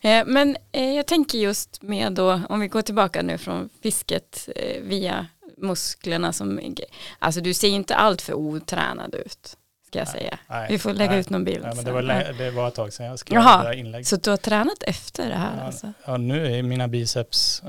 [0.00, 4.48] Eh, men eh, jag tänker just med då, om vi går tillbaka nu från fisket
[4.56, 6.74] eh, via musklerna som,
[7.18, 10.38] alltså du ser inte allt för otränad ut ska jag säga.
[10.48, 11.62] Nej, vi får lägga nej, ut någon bild.
[11.62, 12.02] Nej, men det, var,
[12.38, 14.06] det var ett tag sedan jag skrev Jaha, det där inlägget.
[14.06, 15.92] Så du har tränat efter det här ja, alltså?
[16.06, 17.62] Ja, nu är mina biceps,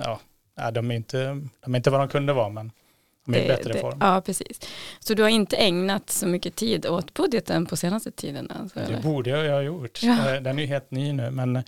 [0.55, 2.71] ja, de är inte, de är inte vad de kunde vara, men
[3.35, 3.97] i bättre det, form.
[4.01, 4.59] Ja, precis.
[4.99, 8.51] Så du har inte ägnat så mycket tid åt budgeten på senaste tiden?
[8.61, 9.01] Alltså, det eller?
[9.01, 10.03] borde jag ha gjort.
[10.03, 10.35] Ja.
[10.35, 11.63] Eh, den är ju helt ny nu, men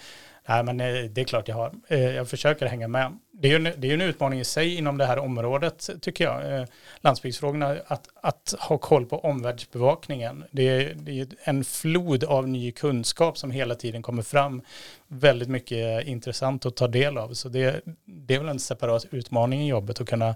[0.49, 1.71] Nej, men eh, det är klart jag har.
[1.87, 3.17] Eh, jag försöker hänga med.
[3.31, 6.23] Det är ju en, det är en utmaning i sig inom det här området, tycker
[6.23, 6.67] jag.
[7.01, 10.43] Landsbygdsfrågorna, att, att ha koll på omvärldsbevakningen.
[10.51, 14.61] Det är, det är en flod av ny kunskap som hela tiden kommer fram.
[15.07, 17.33] Väldigt mycket intressant att ta del av.
[17.33, 20.35] Så det, det är väl en separat utmaning i jobbet att kunna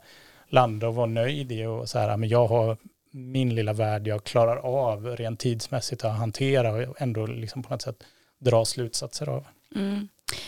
[0.53, 2.77] landa och vara nöjd i och så här, men jag har
[3.11, 7.81] min lilla värld jag klarar av rent tidsmässigt att hantera och ändå liksom på något
[7.81, 8.03] sätt
[8.39, 9.45] dra slutsatser av.
[9.75, 10.07] Mm.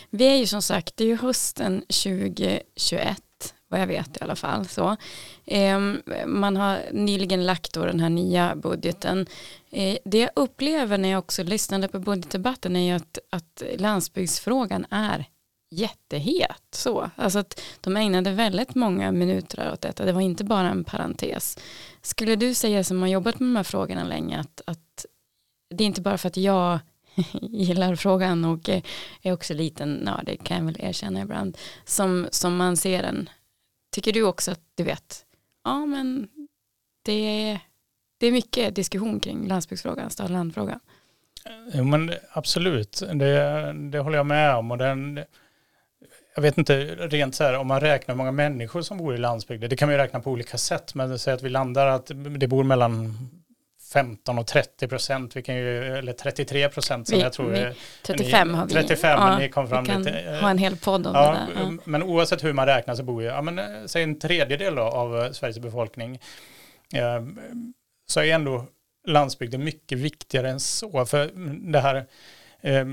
[0.10, 3.22] Vi är ju som sagt, det är ju hösten 2021
[3.68, 4.68] vad jag vet i alla fall.
[4.68, 4.96] Så.
[5.46, 5.80] Eh,
[6.26, 9.26] man har nyligen lagt då den här nya budgeten.
[9.72, 14.86] Eh, det jag upplever när jag också lyssnade på budgetdebatten är ju att, att landsbygdsfrågan
[14.90, 15.26] är
[15.70, 16.64] jättehet.
[16.72, 17.10] Så.
[17.16, 20.06] Alltså att de ägnade väldigt många minuter åt detta.
[20.06, 21.58] Det var inte bara en parentes.
[22.02, 25.06] Skulle du säga som har jobbat med de här frågorna länge att, att
[25.70, 26.80] det är inte bara för att jag
[27.42, 28.70] gillar frågan och
[29.22, 33.30] är också liten nördig det kan jag väl erkänna ibland, som, som man ser den.
[33.92, 35.26] Tycker du också att du vet,
[35.64, 36.28] ja men
[37.02, 37.60] det är,
[38.18, 40.80] det är mycket diskussion kring landsbygdsfrågan, stad-landfrågan.
[41.74, 45.24] Jo men absolut, det, det håller jag med om och den,
[46.36, 49.18] jag vet inte rent så här om man räknar hur många människor som bor i
[49.18, 52.12] landsbygden, det kan man ju räkna på olika sätt, men säg att vi landar att
[52.38, 53.18] det bor mellan
[53.94, 57.72] 15 och 30 procent, vi kan ju, eller 33 procent som vi, jag tror vi,
[58.02, 58.74] 35 ni, har vi.
[58.74, 60.38] 35, ja, ni kom fram vi kan lite.
[60.42, 61.62] ha en hel podd om ja, det där.
[61.62, 61.78] Ja.
[61.84, 65.60] Men oavsett hur man räknar så bor ju, ja men säg en tredjedel av Sveriges
[65.60, 66.20] befolkning,
[66.94, 67.24] eh,
[68.08, 68.66] så är ändå
[69.08, 71.32] landsbygden mycket viktigare än så, för
[71.72, 72.06] det här
[72.66, 72.86] eh,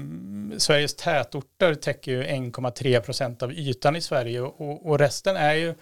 [0.58, 5.74] Sveriges tätorter täcker ju 1,3 procent av ytan i Sverige och, och resten är ju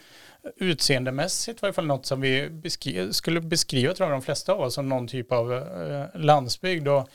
[0.56, 4.60] utseendemässigt i varje fall något som vi beskri skulle beskriva tror jag de flesta av
[4.60, 6.88] oss som någon typ av eh, landsbygd.
[6.88, 7.08] Och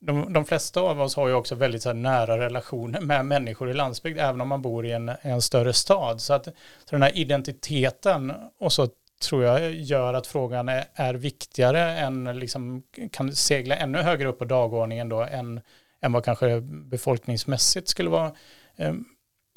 [0.00, 3.74] de, de flesta av oss har ju också väldigt så nära relationer med människor i
[3.74, 6.20] landsbygd även om man bor i en, en större stad.
[6.20, 6.50] Så att så
[6.90, 8.88] den här identiteten och så
[9.22, 14.38] tror jag gör att frågan är, är viktigare än liksom kan segla ännu högre upp
[14.38, 15.60] på dagordningen då än,
[16.02, 18.32] än vad kanske befolkningsmässigt skulle vara
[18.76, 18.94] eh,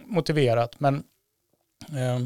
[0.04, 0.80] motiverat.
[0.80, 1.04] Men
[1.90, 2.20] eh,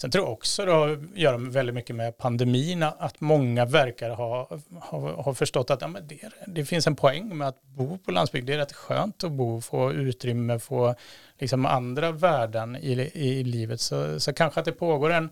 [0.00, 4.10] Sen tror jag också det har att göra väldigt mycket med pandemin att många verkar
[4.10, 7.98] ha, ha, ha förstått att ja, men det, det, finns en poäng med att bo
[7.98, 8.46] på landsbygd.
[8.46, 10.94] Det är rätt skönt att bo, få utrymme, få
[11.38, 13.80] liksom andra värden i, i livet.
[13.80, 15.30] Så, så kanske att det pågår en,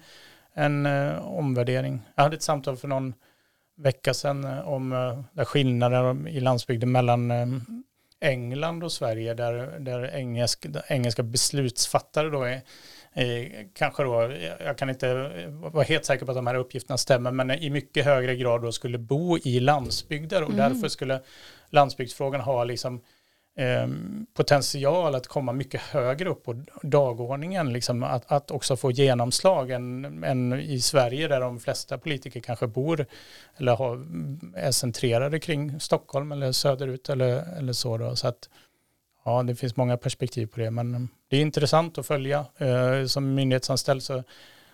[0.55, 2.03] en eh, omvärdering.
[2.15, 3.15] Jag hade ett samtal för någon
[3.77, 4.93] vecka sedan eh, om
[5.37, 7.85] eh, skillnaden i landsbygden mellan ehm,
[8.21, 12.63] England och Sverige där, där engelsk, engelska beslutsfattare då är
[13.17, 15.15] Eh, kanske då, jag kan inte
[15.73, 18.73] vara helt säker på att de här uppgifterna stämmer, men i mycket högre grad då
[18.73, 20.73] skulle bo i landsbygder och mm.
[20.73, 21.21] därför skulle
[21.71, 23.01] landsbygdsfrågan ha liksom
[23.59, 29.71] Ehm, potential att komma mycket högre upp på dagordningen, liksom att, att också få genomslag
[29.71, 33.07] än, än i Sverige där de flesta politiker kanske bor
[33.57, 34.07] eller har,
[34.57, 37.99] är centrerade kring Stockholm eller söderut eller, eller så.
[37.99, 38.17] Då.
[38.17, 38.49] Så att,
[39.27, 42.47] Ja, det finns många perspektiv på det, men det är intressant att följa.
[42.59, 44.23] Eh, som myndighetsanställd så,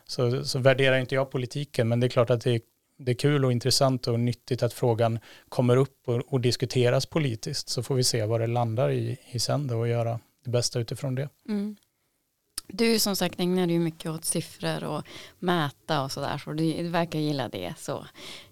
[0.06, 2.60] så, så värderar inte jag politiken, men det är klart att det är,
[3.04, 7.68] det är kul och intressant och nyttigt att frågan kommer upp och, och diskuteras politiskt.
[7.68, 10.80] Så får vi se vad det landar i, i sen då och göra det bästa
[10.80, 11.28] utifrån det.
[11.48, 11.76] Mm.
[12.66, 15.02] Du som sagt ägnar dig mycket åt siffror och
[15.38, 17.74] mäta och sådär, så du, du verkar gilla det.
[17.78, 18.06] Så.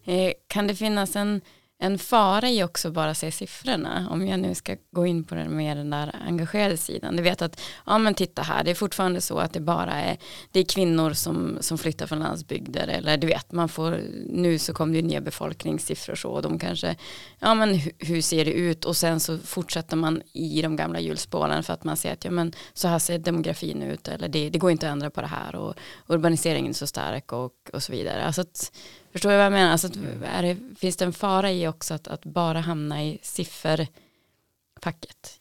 [0.04, 1.40] Eh, kan det finnas en
[1.82, 4.06] en fara i också bara se siffrorna.
[4.10, 7.16] Om jag nu ska gå in på den mer den där engagerade sidan.
[7.16, 10.18] Du vet att, ja men titta här, det är fortfarande så att det bara är,
[10.52, 12.88] det är kvinnor som, som flyttar från landsbygder.
[12.88, 16.30] Eller du vet, man får, nu så kommer det nya befolkningssiffror så.
[16.30, 16.96] Och de kanske,
[17.38, 18.84] ja men hur, hur ser det ut?
[18.84, 22.30] Och sen så fortsätter man i de gamla hjulspåren för att man ser att, ja
[22.30, 24.08] men så här ser demografin ut.
[24.08, 25.54] Eller det, det går inte att ändra på det här.
[25.56, 25.74] Och
[26.06, 28.24] urbaniseringen är så stark och, och så vidare.
[28.24, 28.72] Alltså att,
[29.12, 29.72] Förstår du vad jag menar?
[29.72, 33.90] Alltså, det, finns det en fara i också att, att bara hamna i sifferpacket?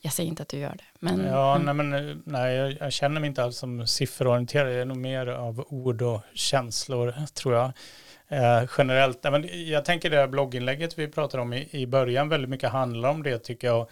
[0.01, 0.83] Jag säger inte att du gör det.
[0.99, 1.65] Men, ja, mm.
[1.65, 4.73] nej, men, nej, jag, jag, känner mig inte alls som sifferorienterad.
[4.73, 7.71] Jag är nog mer av ord och känslor, tror jag.
[8.27, 12.29] Eh, generellt, nej, men jag tänker det här blogginlägget vi pratade om i, i början
[12.29, 13.89] väldigt mycket handlar om det tycker jag.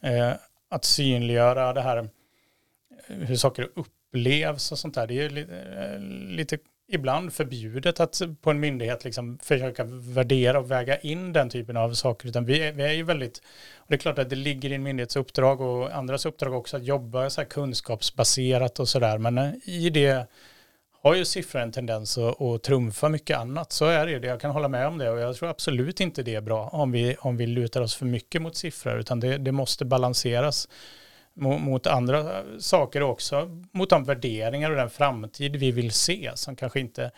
[0.00, 0.32] Eh,
[0.68, 2.08] att synliggöra det här
[3.06, 5.06] hur saker upplevs och sånt där.
[5.06, 6.00] Det är lite, eh,
[6.36, 11.76] lite ibland förbjudet att på en myndighet liksom försöka värdera och väga in den typen
[11.76, 12.28] av saker.
[12.28, 13.38] Utan vi är, vi är ju väldigt,
[13.76, 16.76] och det är klart att det ligger i en myndighets uppdrag och andras uppdrag också
[16.76, 19.18] att jobba så här kunskapsbaserat och sådär.
[19.18, 20.26] Men eh, i det
[21.02, 23.72] har ju siffror en tendens att, att trumfa mycket annat.
[23.72, 26.34] Så är det, jag kan hålla med om det och jag tror absolut inte det
[26.34, 29.52] är bra om vi, om vi lutar oss för mycket mot siffror utan det, det
[29.52, 30.68] måste balanseras
[31.36, 36.56] mot, mot andra saker också, mot de värderingar och den framtid vi vill se som
[36.56, 37.10] kanske inte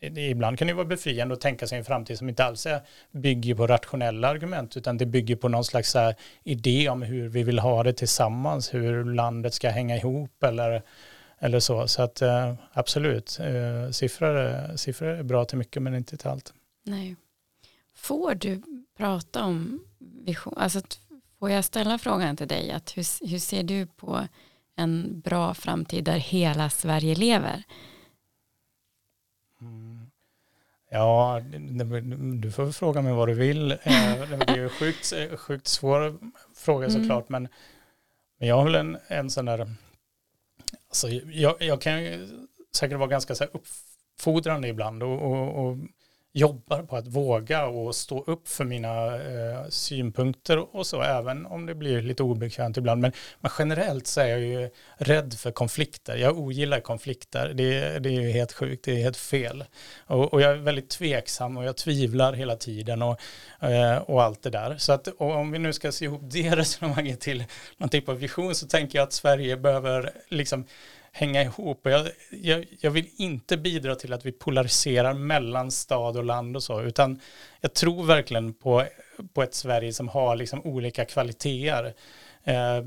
[0.00, 2.80] Ibland kan det vara befriande att tänka sig en framtid som inte alls är,
[3.10, 7.42] bygger på rationella argument utan det bygger på någon slags här idé om hur vi
[7.42, 10.82] vill ha det tillsammans, hur landet ska hänga ihop eller,
[11.38, 11.88] eller så.
[11.88, 16.52] Så att eh, absolut, eh, siffror, siffror är bra till mycket men inte till allt.
[16.84, 17.16] Nej.
[17.94, 18.62] Får du
[18.96, 19.84] prata om
[20.24, 20.80] vision, alltså
[21.46, 24.28] får jag ställa frågan till dig att hur, hur ser du på
[24.76, 27.62] en bra framtid där hela Sverige lever?
[29.60, 30.10] Mm.
[30.90, 31.40] Ja,
[32.40, 33.72] du får fråga mig vad du vill.
[33.72, 33.78] Eh,
[34.28, 36.18] det är ju sjukt, sjukt svår
[36.54, 37.00] fråga mm.
[37.00, 37.48] såklart, men,
[38.38, 39.70] men jag har väl en, en sån där,
[40.88, 42.28] alltså jag, jag kan ju
[42.76, 45.76] säkert vara ganska så uppfordrande ibland och, och, och
[46.36, 51.66] jobbar på att våga och stå upp för mina eh, synpunkter och så, även om
[51.66, 53.00] det blir lite obekvämt ibland.
[53.00, 56.16] Men, men, generellt så är jag ju rädd för konflikter.
[56.16, 57.52] Jag ogillar konflikter.
[57.54, 59.64] Det, det är ju helt sjukt, det är helt fel.
[60.06, 63.20] Och, och, jag är väldigt tveksam och jag tvivlar hela tiden och,
[63.60, 64.76] eh, och allt det där.
[64.78, 67.44] Så att om vi nu ska se ihop det resonemanget till
[67.76, 70.64] någon typ av vision så tänker jag att Sverige behöver liksom
[71.16, 71.80] hänga ihop.
[71.82, 76.62] Jag, jag, jag, vill inte bidra till att vi polariserar mellan stad och land och
[76.62, 77.20] så, utan
[77.60, 78.84] jag tror verkligen på,
[79.34, 81.94] på ett Sverige som har liksom olika kvaliteter.
[82.44, 82.84] Eh,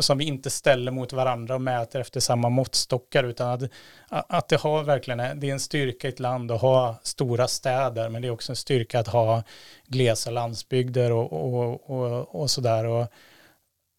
[0.00, 3.70] som vi inte ställer mot varandra och mäter efter samma måttstockar utan att,
[4.08, 8.08] att det har verkligen det är en styrka i ett land att ha stora städer
[8.08, 9.42] men det är också en styrka att ha
[9.86, 12.84] glesa landsbygder och, och, och, och sådär.
[12.84, 13.06] Och,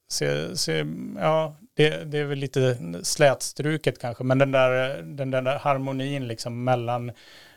[0.09, 0.85] se, se,
[1.17, 6.63] ja, det, det, är väl lite slätstruket kanske, men den där, den där harmonin liksom
[6.63, 7.11] mellan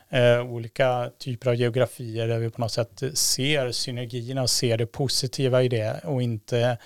[0.09, 4.85] eh, olika typer av geografier där vi på något sätt ser synergierna och ser det
[4.85, 6.77] positiva i det och inte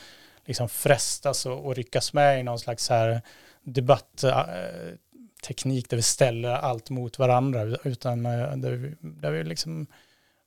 [0.46, 3.22] liksom frestas och, och ryckas med i någon slags här
[3.64, 9.88] debattteknik eh, där vi ställer allt mot varandra utan eh, där vi, där vi liksom,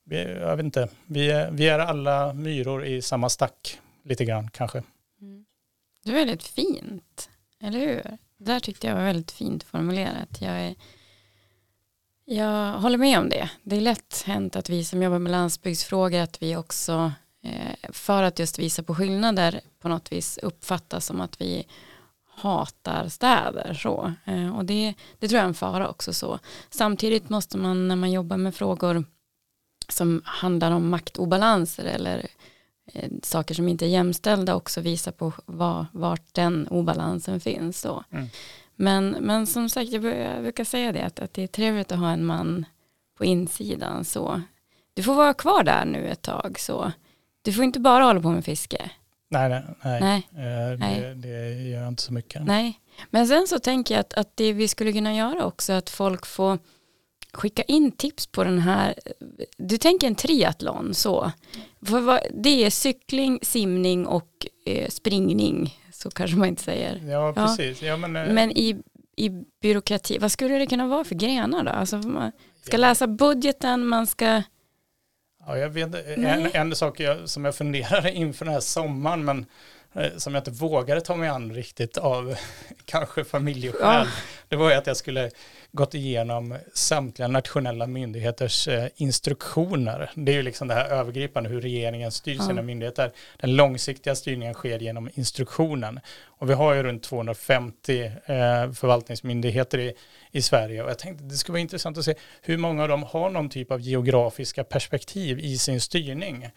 [0.05, 4.51] vi, jag vet inte, vi är, vi är alla myror i samma stack lite grann
[4.51, 4.83] kanske.
[6.03, 7.31] Det är väldigt fint,
[7.61, 8.03] eller hur?
[8.39, 10.41] Det där tyckte jag var väldigt fint formulerat.
[10.41, 10.75] Jag, är,
[12.25, 13.51] jag håller med om det.
[13.63, 18.23] Det är lätt hänt att vi som jobbar med landsbygdsfrågor att vi också eh, för
[18.23, 21.67] att just visa på skillnader på något vis uppfattas som att vi
[22.41, 24.13] hatar städer så.
[24.25, 26.39] Eh, och det, det tror jag är en fara också så.
[26.71, 29.05] Samtidigt måste man när man jobbar med frågor
[29.89, 32.27] som handlar om maktobalanser eller
[33.23, 37.81] saker som inte är jämställda också visar på var, vart den obalansen finns.
[37.81, 38.05] Så.
[38.11, 38.27] Mm.
[38.77, 40.03] Men, men som sagt, jag
[40.43, 42.65] brukar säga det, att, att det är trevligt att ha en man
[43.19, 44.05] på insidan.
[44.05, 44.43] Så.
[44.95, 46.57] Du får vara kvar där nu ett tag.
[46.59, 46.93] Så.
[47.43, 48.91] Du får inte bara hålla på med fiske.
[49.31, 50.27] Nej, nej, nej.
[50.79, 51.05] nej.
[51.05, 52.45] Eh, det, det gör inte så mycket.
[52.45, 52.81] Nej,
[53.11, 56.27] men sen så tänker jag att, att det vi skulle kunna göra också, att folk
[56.27, 56.59] får
[57.33, 58.95] skicka in tips på den här,
[59.57, 61.33] du tänker en triathlon så,
[62.31, 67.01] det är cykling, simning och eh, springning, så kanske man inte säger.
[67.09, 67.83] Ja, precis.
[67.83, 68.33] Ja, men, eh.
[68.33, 68.83] men i,
[69.17, 69.31] i
[69.63, 71.71] byråkrati, vad skulle det kunna vara för grenar då?
[71.71, 74.43] Alltså man ska läsa budgeten, man ska...
[75.47, 79.47] Ja, jag vet, en, en sak jag, som jag funderar inför den här sommaren, men
[79.95, 82.35] Eh, som jag inte vågade ta mig an riktigt av
[82.85, 83.81] kanske familjeskäl.
[83.83, 84.07] Ja.
[84.49, 85.31] Det var ju att jag skulle
[85.73, 90.11] gått igenom samtliga nationella myndigheters eh, instruktioner.
[90.15, 93.13] Det är ju liksom det här övergripande hur regeringen styr sina myndigheter.
[93.37, 96.01] Den långsiktiga styrningen sker genom instruktionen.
[96.27, 98.13] Och vi har ju runt 250 eh,
[98.73, 99.95] förvaltningsmyndigheter i,
[100.31, 103.03] i Sverige och jag tänkte det skulle vara intressant att se hur många av dem
[103.03, 106.49] har någon typ av geografiska perspektiv i sin styrning.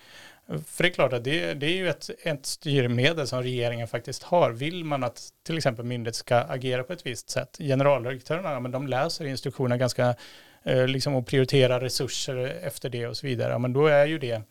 [0.47, 4.23] För det är klart att det, det är ju ett, ett styrmedel som regeringen faktiskt
[4.23, 4.51] har.
[4.51, 8.87] Vill man att till exempel myndighet ska agera på ett visst sätt, generaldirektörerna, men de
[8.87, 10.15] läser instruktioner ganska,
[10.63, 14.41] eh, liksom och prioriterar resurser efter det och så vidare, men då är ju det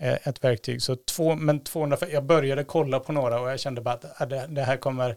[0.00, 0.82] ett verktyg.
[0.82, 4.46] Så två, men 200, jag började kolla på några och jag kände bara att äh,
[4.48, 5.16] det, här kommer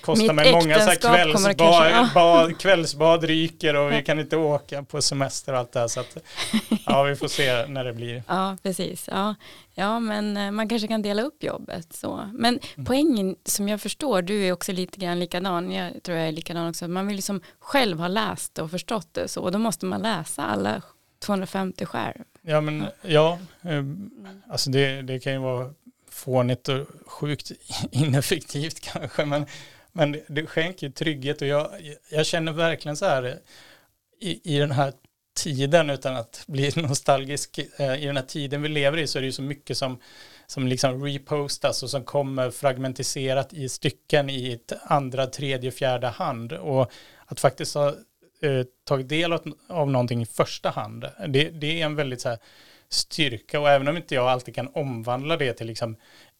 [0.00, 4.36] kosta Mitt mig många så här kvällsbad, kanske, bad, kvällsbad ryker och vi kan inte
[4.36, 5.88] åka på semester och allt det här.
[5.88, 6.16] Så att,
[6.86, 8.22] ja, vi får se när det blir.
[8.28, 9.08] Ja, precis.
[9.12, 9.34] Ja,
[9.74, 12.30] ja men eh, man kanske kan dela upp jobbet så.
[12.34, 12.84] Men mm.
[12.86, 16.68] poängen som jag förstår, du är också lite grann likadan, jag tror jag är likadan
[16.68, 20.02] också, man vill liksom själv ha läst och förstått det så, och då måste man
[20.02, 20.82] läsa alla
[21.22, 22.24] 250 själv.
[22.42, 23.84] Ja, men ja, eh,
[24.48, 25.74] alltså det, det kan ju vara
[26.08, 27.52] fånigt och sjukt
[27.90, 29.46] ineffektivt kanske, men,
[29.92, 31.68] men det, det skänker trygghet och jag,
[32.10, 33.38] jag känner verkligen så här
[34.20, 34.92] i, i den här
[35.34, 39.20] tiden utan att bli nostalgisk, eh, i den här tiden vi lever i så är
[39.20, 39.98] det ju så mycket som
[40.52, 46.52] som liksom repostas och som kommer fragmentiserat i stycken i ett andra, tredje, fjärde hand.
[46.52, 46.92] Och
[47.26, 47.94] att faktiskt ha
[48.42, 52.28] eh, tagit del av, av någonting i första hand, det, det är en väldigt så
[52.28, 52.38] här,
[52.88, 55.96] styrka och även om inte jag alltid kan omvandla det till liksom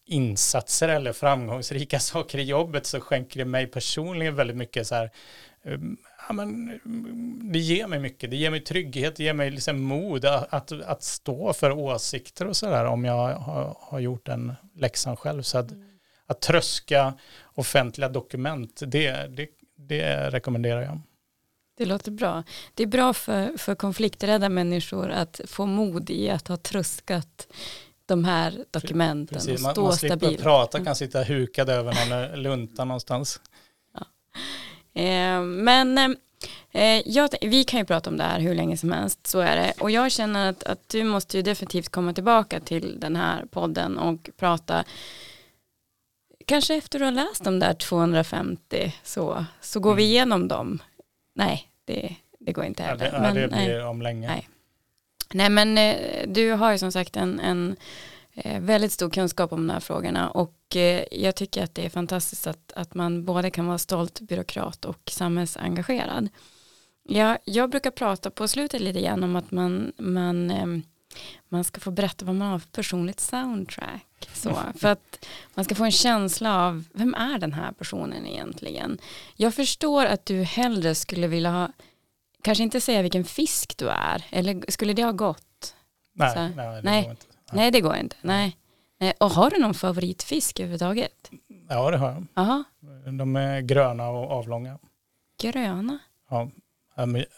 [0.07, 5.11] insatser eller framgångsrika saker i jobbet så skänker det mig personligen väldigt mycket så här
[5.65, 5.97] um,
[6.29, 6.81] ja, men,
[7.53, 10.73] det ger mig mycket, det ger mig trygghet, det ger mig liksom mod att, att,
[10.73, 15.43] att stå för åsikter och sådär om jag har, har gjort den läxan själv.
[15.43, 15.99] Så att, mm.
[16.27, 17.15] att tröska
[17.55, 21.01] offentliga dokument, det, det, det rekommenderar jag.
[21.83, 22.43] Det låter bra.
[22.75, 27.47] Det är bra för, för konflikträdda människor att få mod i att ha tröskat
[28.07, 30.39] de här dokumenten Precis, och stå man, man slipper stabil.
[30.39, 33.41] prata, kan sitta hukad över någon lunta någonstans.
[33.95, 34.07] Ja.
[35.03, 36.17] Eh, men
[36.73, 39.57] eh, jag, vi kan ju prata om det här hur länge som helst, så är
[39.57, 39.73] det.
[39.81, 43.99] Och jag känner att, att du måste ju definitivt komma tillbaka till den här podden
[43.99, 44.85] och prata
[46.47, 49.97] kanske efter du har läst de där 250 så, så går mm.
[49.97, 50.83] vi igenom dem
[51.35, 53.05] nej, det, det går inte heller.
[53.05, 53.85] Ja, det, men, det blir nej.
[53.85, 54.27] om länge.
[54.27, 54.49] Nej.
[55.33, 57.77] nej, men eh, du har ju som sagt en, en
[58.35, 61.91] eh, väldigt stor kunskap om de här frågorna och eh, jag tycker att det är
[61.91, 66.29] fantastiskt att, att man både kan vara stolt byråkrat och samhällsengagerad.
[67.05, 70.51] Jag, jag brukar prata på slutet lite grann om att man, man,
[71.49, 74.07] man ska få berätta vad man har för personligt soundtrack.
[74.33, 78.99] Så, för att man ska få en känsla av vem är den här personen egentligen.
[79.37, 81.73] Jag förstår att du hellre skulle vilja ha,
[82.43, 85.75] kanske inte säga vilken fisk du är, eller skulle det ha gått?
[86.15, 87.27] Nej, Så, nej, det nej, går inte.
[87.53, 88.17] Nej, det går inte.
[88.21, 88.57] Nej.
[88.99, 89.13] nej.
[89.19, 91.31] Och har du någon favoritfisk överhuvudtaget?
[91.69, 92.27] Ja, det har jag.
[92.35, 92.65] Aha.
[93.19, 94.79] De är gröna och avlånga.
[95.41, 95.99] Gröna?
[96.31, 96.51] Ja,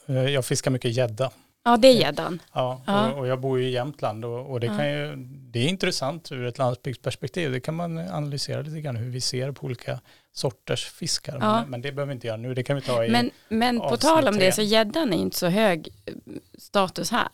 [0.06, 1.30] jag fiskar mycket gädda.
[1.66, 2.42] Ja, det är gäddan.
[2.52, 3.12] Ja, ja.
[3.12, 6.32] Och, och, jag bor ju i Jämtland och, och det, kan ju, det är intressant
[6.32, 7.52] ur ett landsbygdsperspektiv.
[7.52, 10.00] Det kan man analysera lite grann hur vi ser på olika
[10.32, 11.38] sorters fiskar.
[11.40, 11.60] Ja.
[11.60, 13.80] Men, men, det behöver vi inte göra nu, det kan vi ta i Men, men
[13.80, 16.12] på tal om det så gäddan är inte så hög eh,
[16.58, 17.28] status här.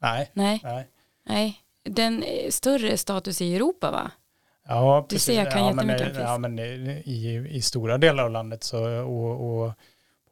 [0.00, 0.30] Nej.
[0.32, 0.60] Nej.
[0.64, 0.88] Nej.
[1.28, 1.62] Nej.
[1.82, 4.10] Den är större status i Europa va?
[4.68, 5.26] Ja, precis.
[5.26, 6.20] Du ser, jag kan ja, men, fisk.
[6.20, 9.72] Ja, men i, i stora delar av landet så, och, och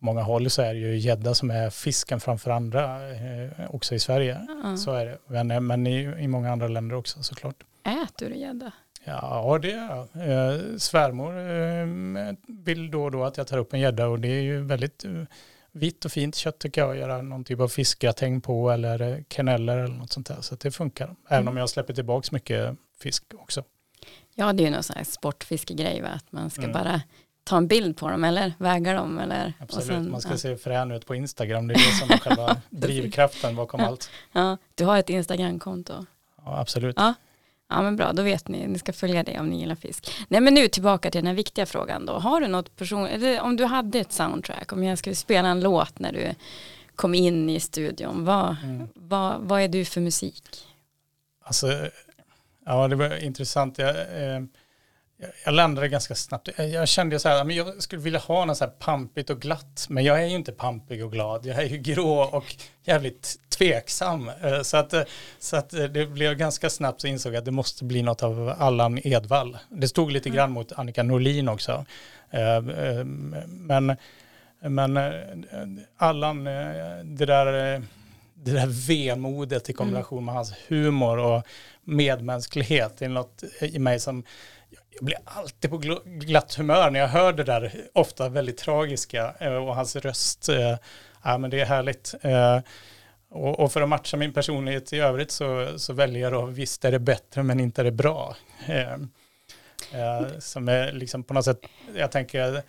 [0.06, 3.98] många håll så är det ju gädda som är fisken framför andra eh, också i
[3.98, 4.34] Sverige.
[4.34, 4.76] Mm.
[4.76, 5.18] Så är det.
[5.26, 7.56] Men, eh, men i, i många andra länder också såklart.
[7.84, 8.72] Äter du gädda?
[9.04, 10.28] Ja, det gör jag.
[10.28, 12.34] Eh, svärmor eh,
[12.64, 15.04] vill då och då att jag tar upp en gädda och det är ju väldigt
[15.04, 15.10] eh,
[15.72, 16.96] vitt och fint kött tycker jag.
[16.96, 20.40] Göra någon typ av fiskgratäng på eller eh, kaneller eller något sånt där.
[20.40, 21.16] Så det funkar.
[21.28, 21.48] Även mm.
[21.48, 23.64] om jag släpper tillbaka mycket fisk också.
[24.34, 26.08] Ja, det är ju någon sån här sportfiskegrej va?
[26.08, 26.72] Att man ska mm.
[26.72, 27.02] bara
[27.46, 30.38] ta en bild på dem eller väga dem eller Absolut, sen, man ska ja.
[30.38, 33.86] se frän ut på Instagram, det är det som är själva drivkraften bakom ja.
[33.86, 34.10] allt.
[34.32, 36.06] Ja, du har ett Instagramkonto.
[36.44, 36.96] Ja, absolut.
[36.98, 37.14] Ja.
[37.68, 40.10] ja, men bra, då vet ni, ni ska följa det om ni gillar fisk.
[40.28, 42.12] Nej, men nu tillbaka till den här viktiga frågan då.
[42.12, 45.60] Har du något person, eller om du hade ett soundtrack, om jag skulle spela en
[45.60, 46.34] låt när du
[46.96, 48.88] kom in i studion, vad, mm.
[48.94, 50.44] vad, vad är du för musik?
[51.42, 51.88] Alltså,
[52.64, 53.78] ja det var intressant.
[53.78, 54.40] Jag, eh,
[55.44, 56.48] jag landade ganska snabbt.
[56.58, 60.04] Jag kände så här, jag skulle vilja ha något så här pampigt och glatt, men
[60.04, 61.46] jag är ju inte pampig och glad.
[61.46, 64.30] Jag är ju grå och jävligt tveksam.
[64.42, 65.02] Eh, så att, eh,
[65.38, 68.22] så att eh, det blev ganska snabbt så insåg jag att det måste bli något
[68.22, 69.58] av Allan Edwall.
[69.68, 71.84] Det stod lite grann mot Annika Norlin också.
[73.46, 73.96] Men,
[74.60, 75.00] men
[75.96, 76.44] Allan,
[77.04, 77.52] det där,
[78.34, 81.42] det där vemodet i kombination med hans humor och
[81.84, 84.24] medmänsklighet, det är något i mig som
[84.96, 89.54] jag blir alltid på glatt humör när jag hör det där ofta väldigt tragiska eh,
[89.54, 90.48] och hans röst.
[90.48, 90.76] Eh,
[91.24, 92.14] ja, men det är härligt.
[92.22, 92.60] Eh,
[93.28, 96.92] och, för att matcha min personlighet i övrigt så, så väljer jag då visst är
[96.92, 98.36] det bättre men inte är det bra.
[100.38, 101.60] som är liksom på något sätt,
[101.96, 102.62] jag tänker,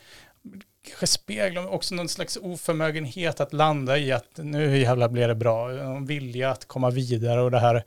[0.88, 5.72] kanske speglar också någon slags oförmögenhet att landa i att nu jävlar blir det bra.
[5.72, 7.84] En vilja att komma vidare och det här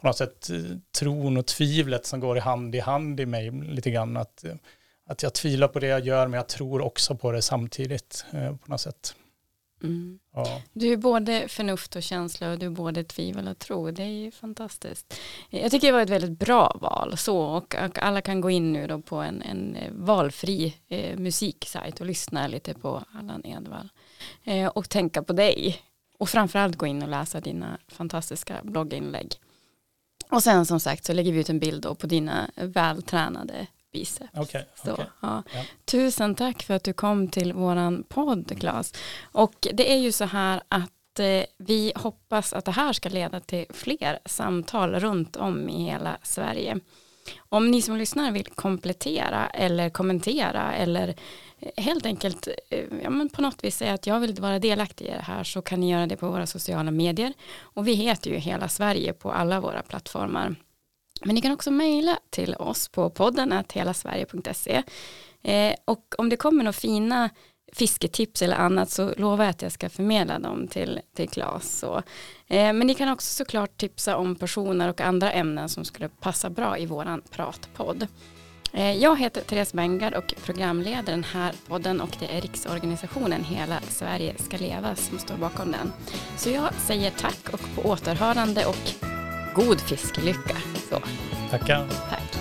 [0.00, 0.58] på något sätt eh,
[0.98, 4.16] tron och tvivlet som går i hand i hand i mig lite grann.
[4.16, 4.54] Att, eh,
[5.06, 8.56] att jag tvivlar på det jag gör men jag tror också på det samtidigt eh,
[8.56, 9.14] på något sätt.
[9.82, 10.18] Mm.
[10.34, 10.62] Ja.
[10.72, 13.90] Du är både förnuft och känsla och du är både tvivel och tro.
[13.90, 15.14] Det är ju fantastiskt.
[15.50, 18.72] Jag tycker det var ett väldigt bra val så och, och alla kan gå in
[18.72, 23.88] nu då på en, en valfri eh, musiksajt och lyssna lite på Allan Edwall
[24.44, 25.82] eh, och tänka på dig
[26.18, 29.34] och framförallt gå in och läsa dina fantastiska blogginlägg.
[30.30, 34.38] Och sen som sagt så lägger vi ut en bild då på dina vältränade biceps.
[34.38, 35.06] Okay, så, okay.
[35.20, 35.42] Ja.
[35.52, 35.64] Ja.
[35.84, 38.92] Tusen tack för att du kom till våran podd Claes.
[39.32, 43.40] Och det är ju så här att eh, vi hoppas att det här ska leda
[43.40, 46.80] till fler samtal runt om i hela Sverige.
[47.48, 51.14] Om ni som lyssnar vill komplettera eller kommentera eller
[51.76, 55.10] helt enkelt eh, ja, men på något vis säga att jag vill vara delaktig i
[55.10, 58.36] det här så kan ni göra det på våra sociala medier och vi heter ju
[58.36, 60.56] Hela Sverige på alla våra plattformar.
[61.24, 64.82] Men ni kan också mejla till oss på podden att helasverige.se
[65.42, 67.30] eh, och om det kommer några fina
[67.72, 71.44] fisketips eller annat så lovar jag att jag ska förmedla dem till, till.
[71.60, 71.96] Så.
[72.46, 76.50] Eh, men ni kan också såklart tipsa om personer och andra ämnen som skulle passa
[76.50, 78.06] bra i våran pratpodd.
[78.72, 83.80] Eh, jag heter Therese Bengard och programleder den här podden och det är riksorganisationen Hela
[83.80, 85.92] Sverige ska leva som står bakom den.
[86.36, 89.10] Så jag säger tack och på återhörande och
[89.54, 90.56] god fiskelycka.
[90.90, 91.00] Så.
[91.50, 91.88] Tackar.
[92.10, 92.36] Tack.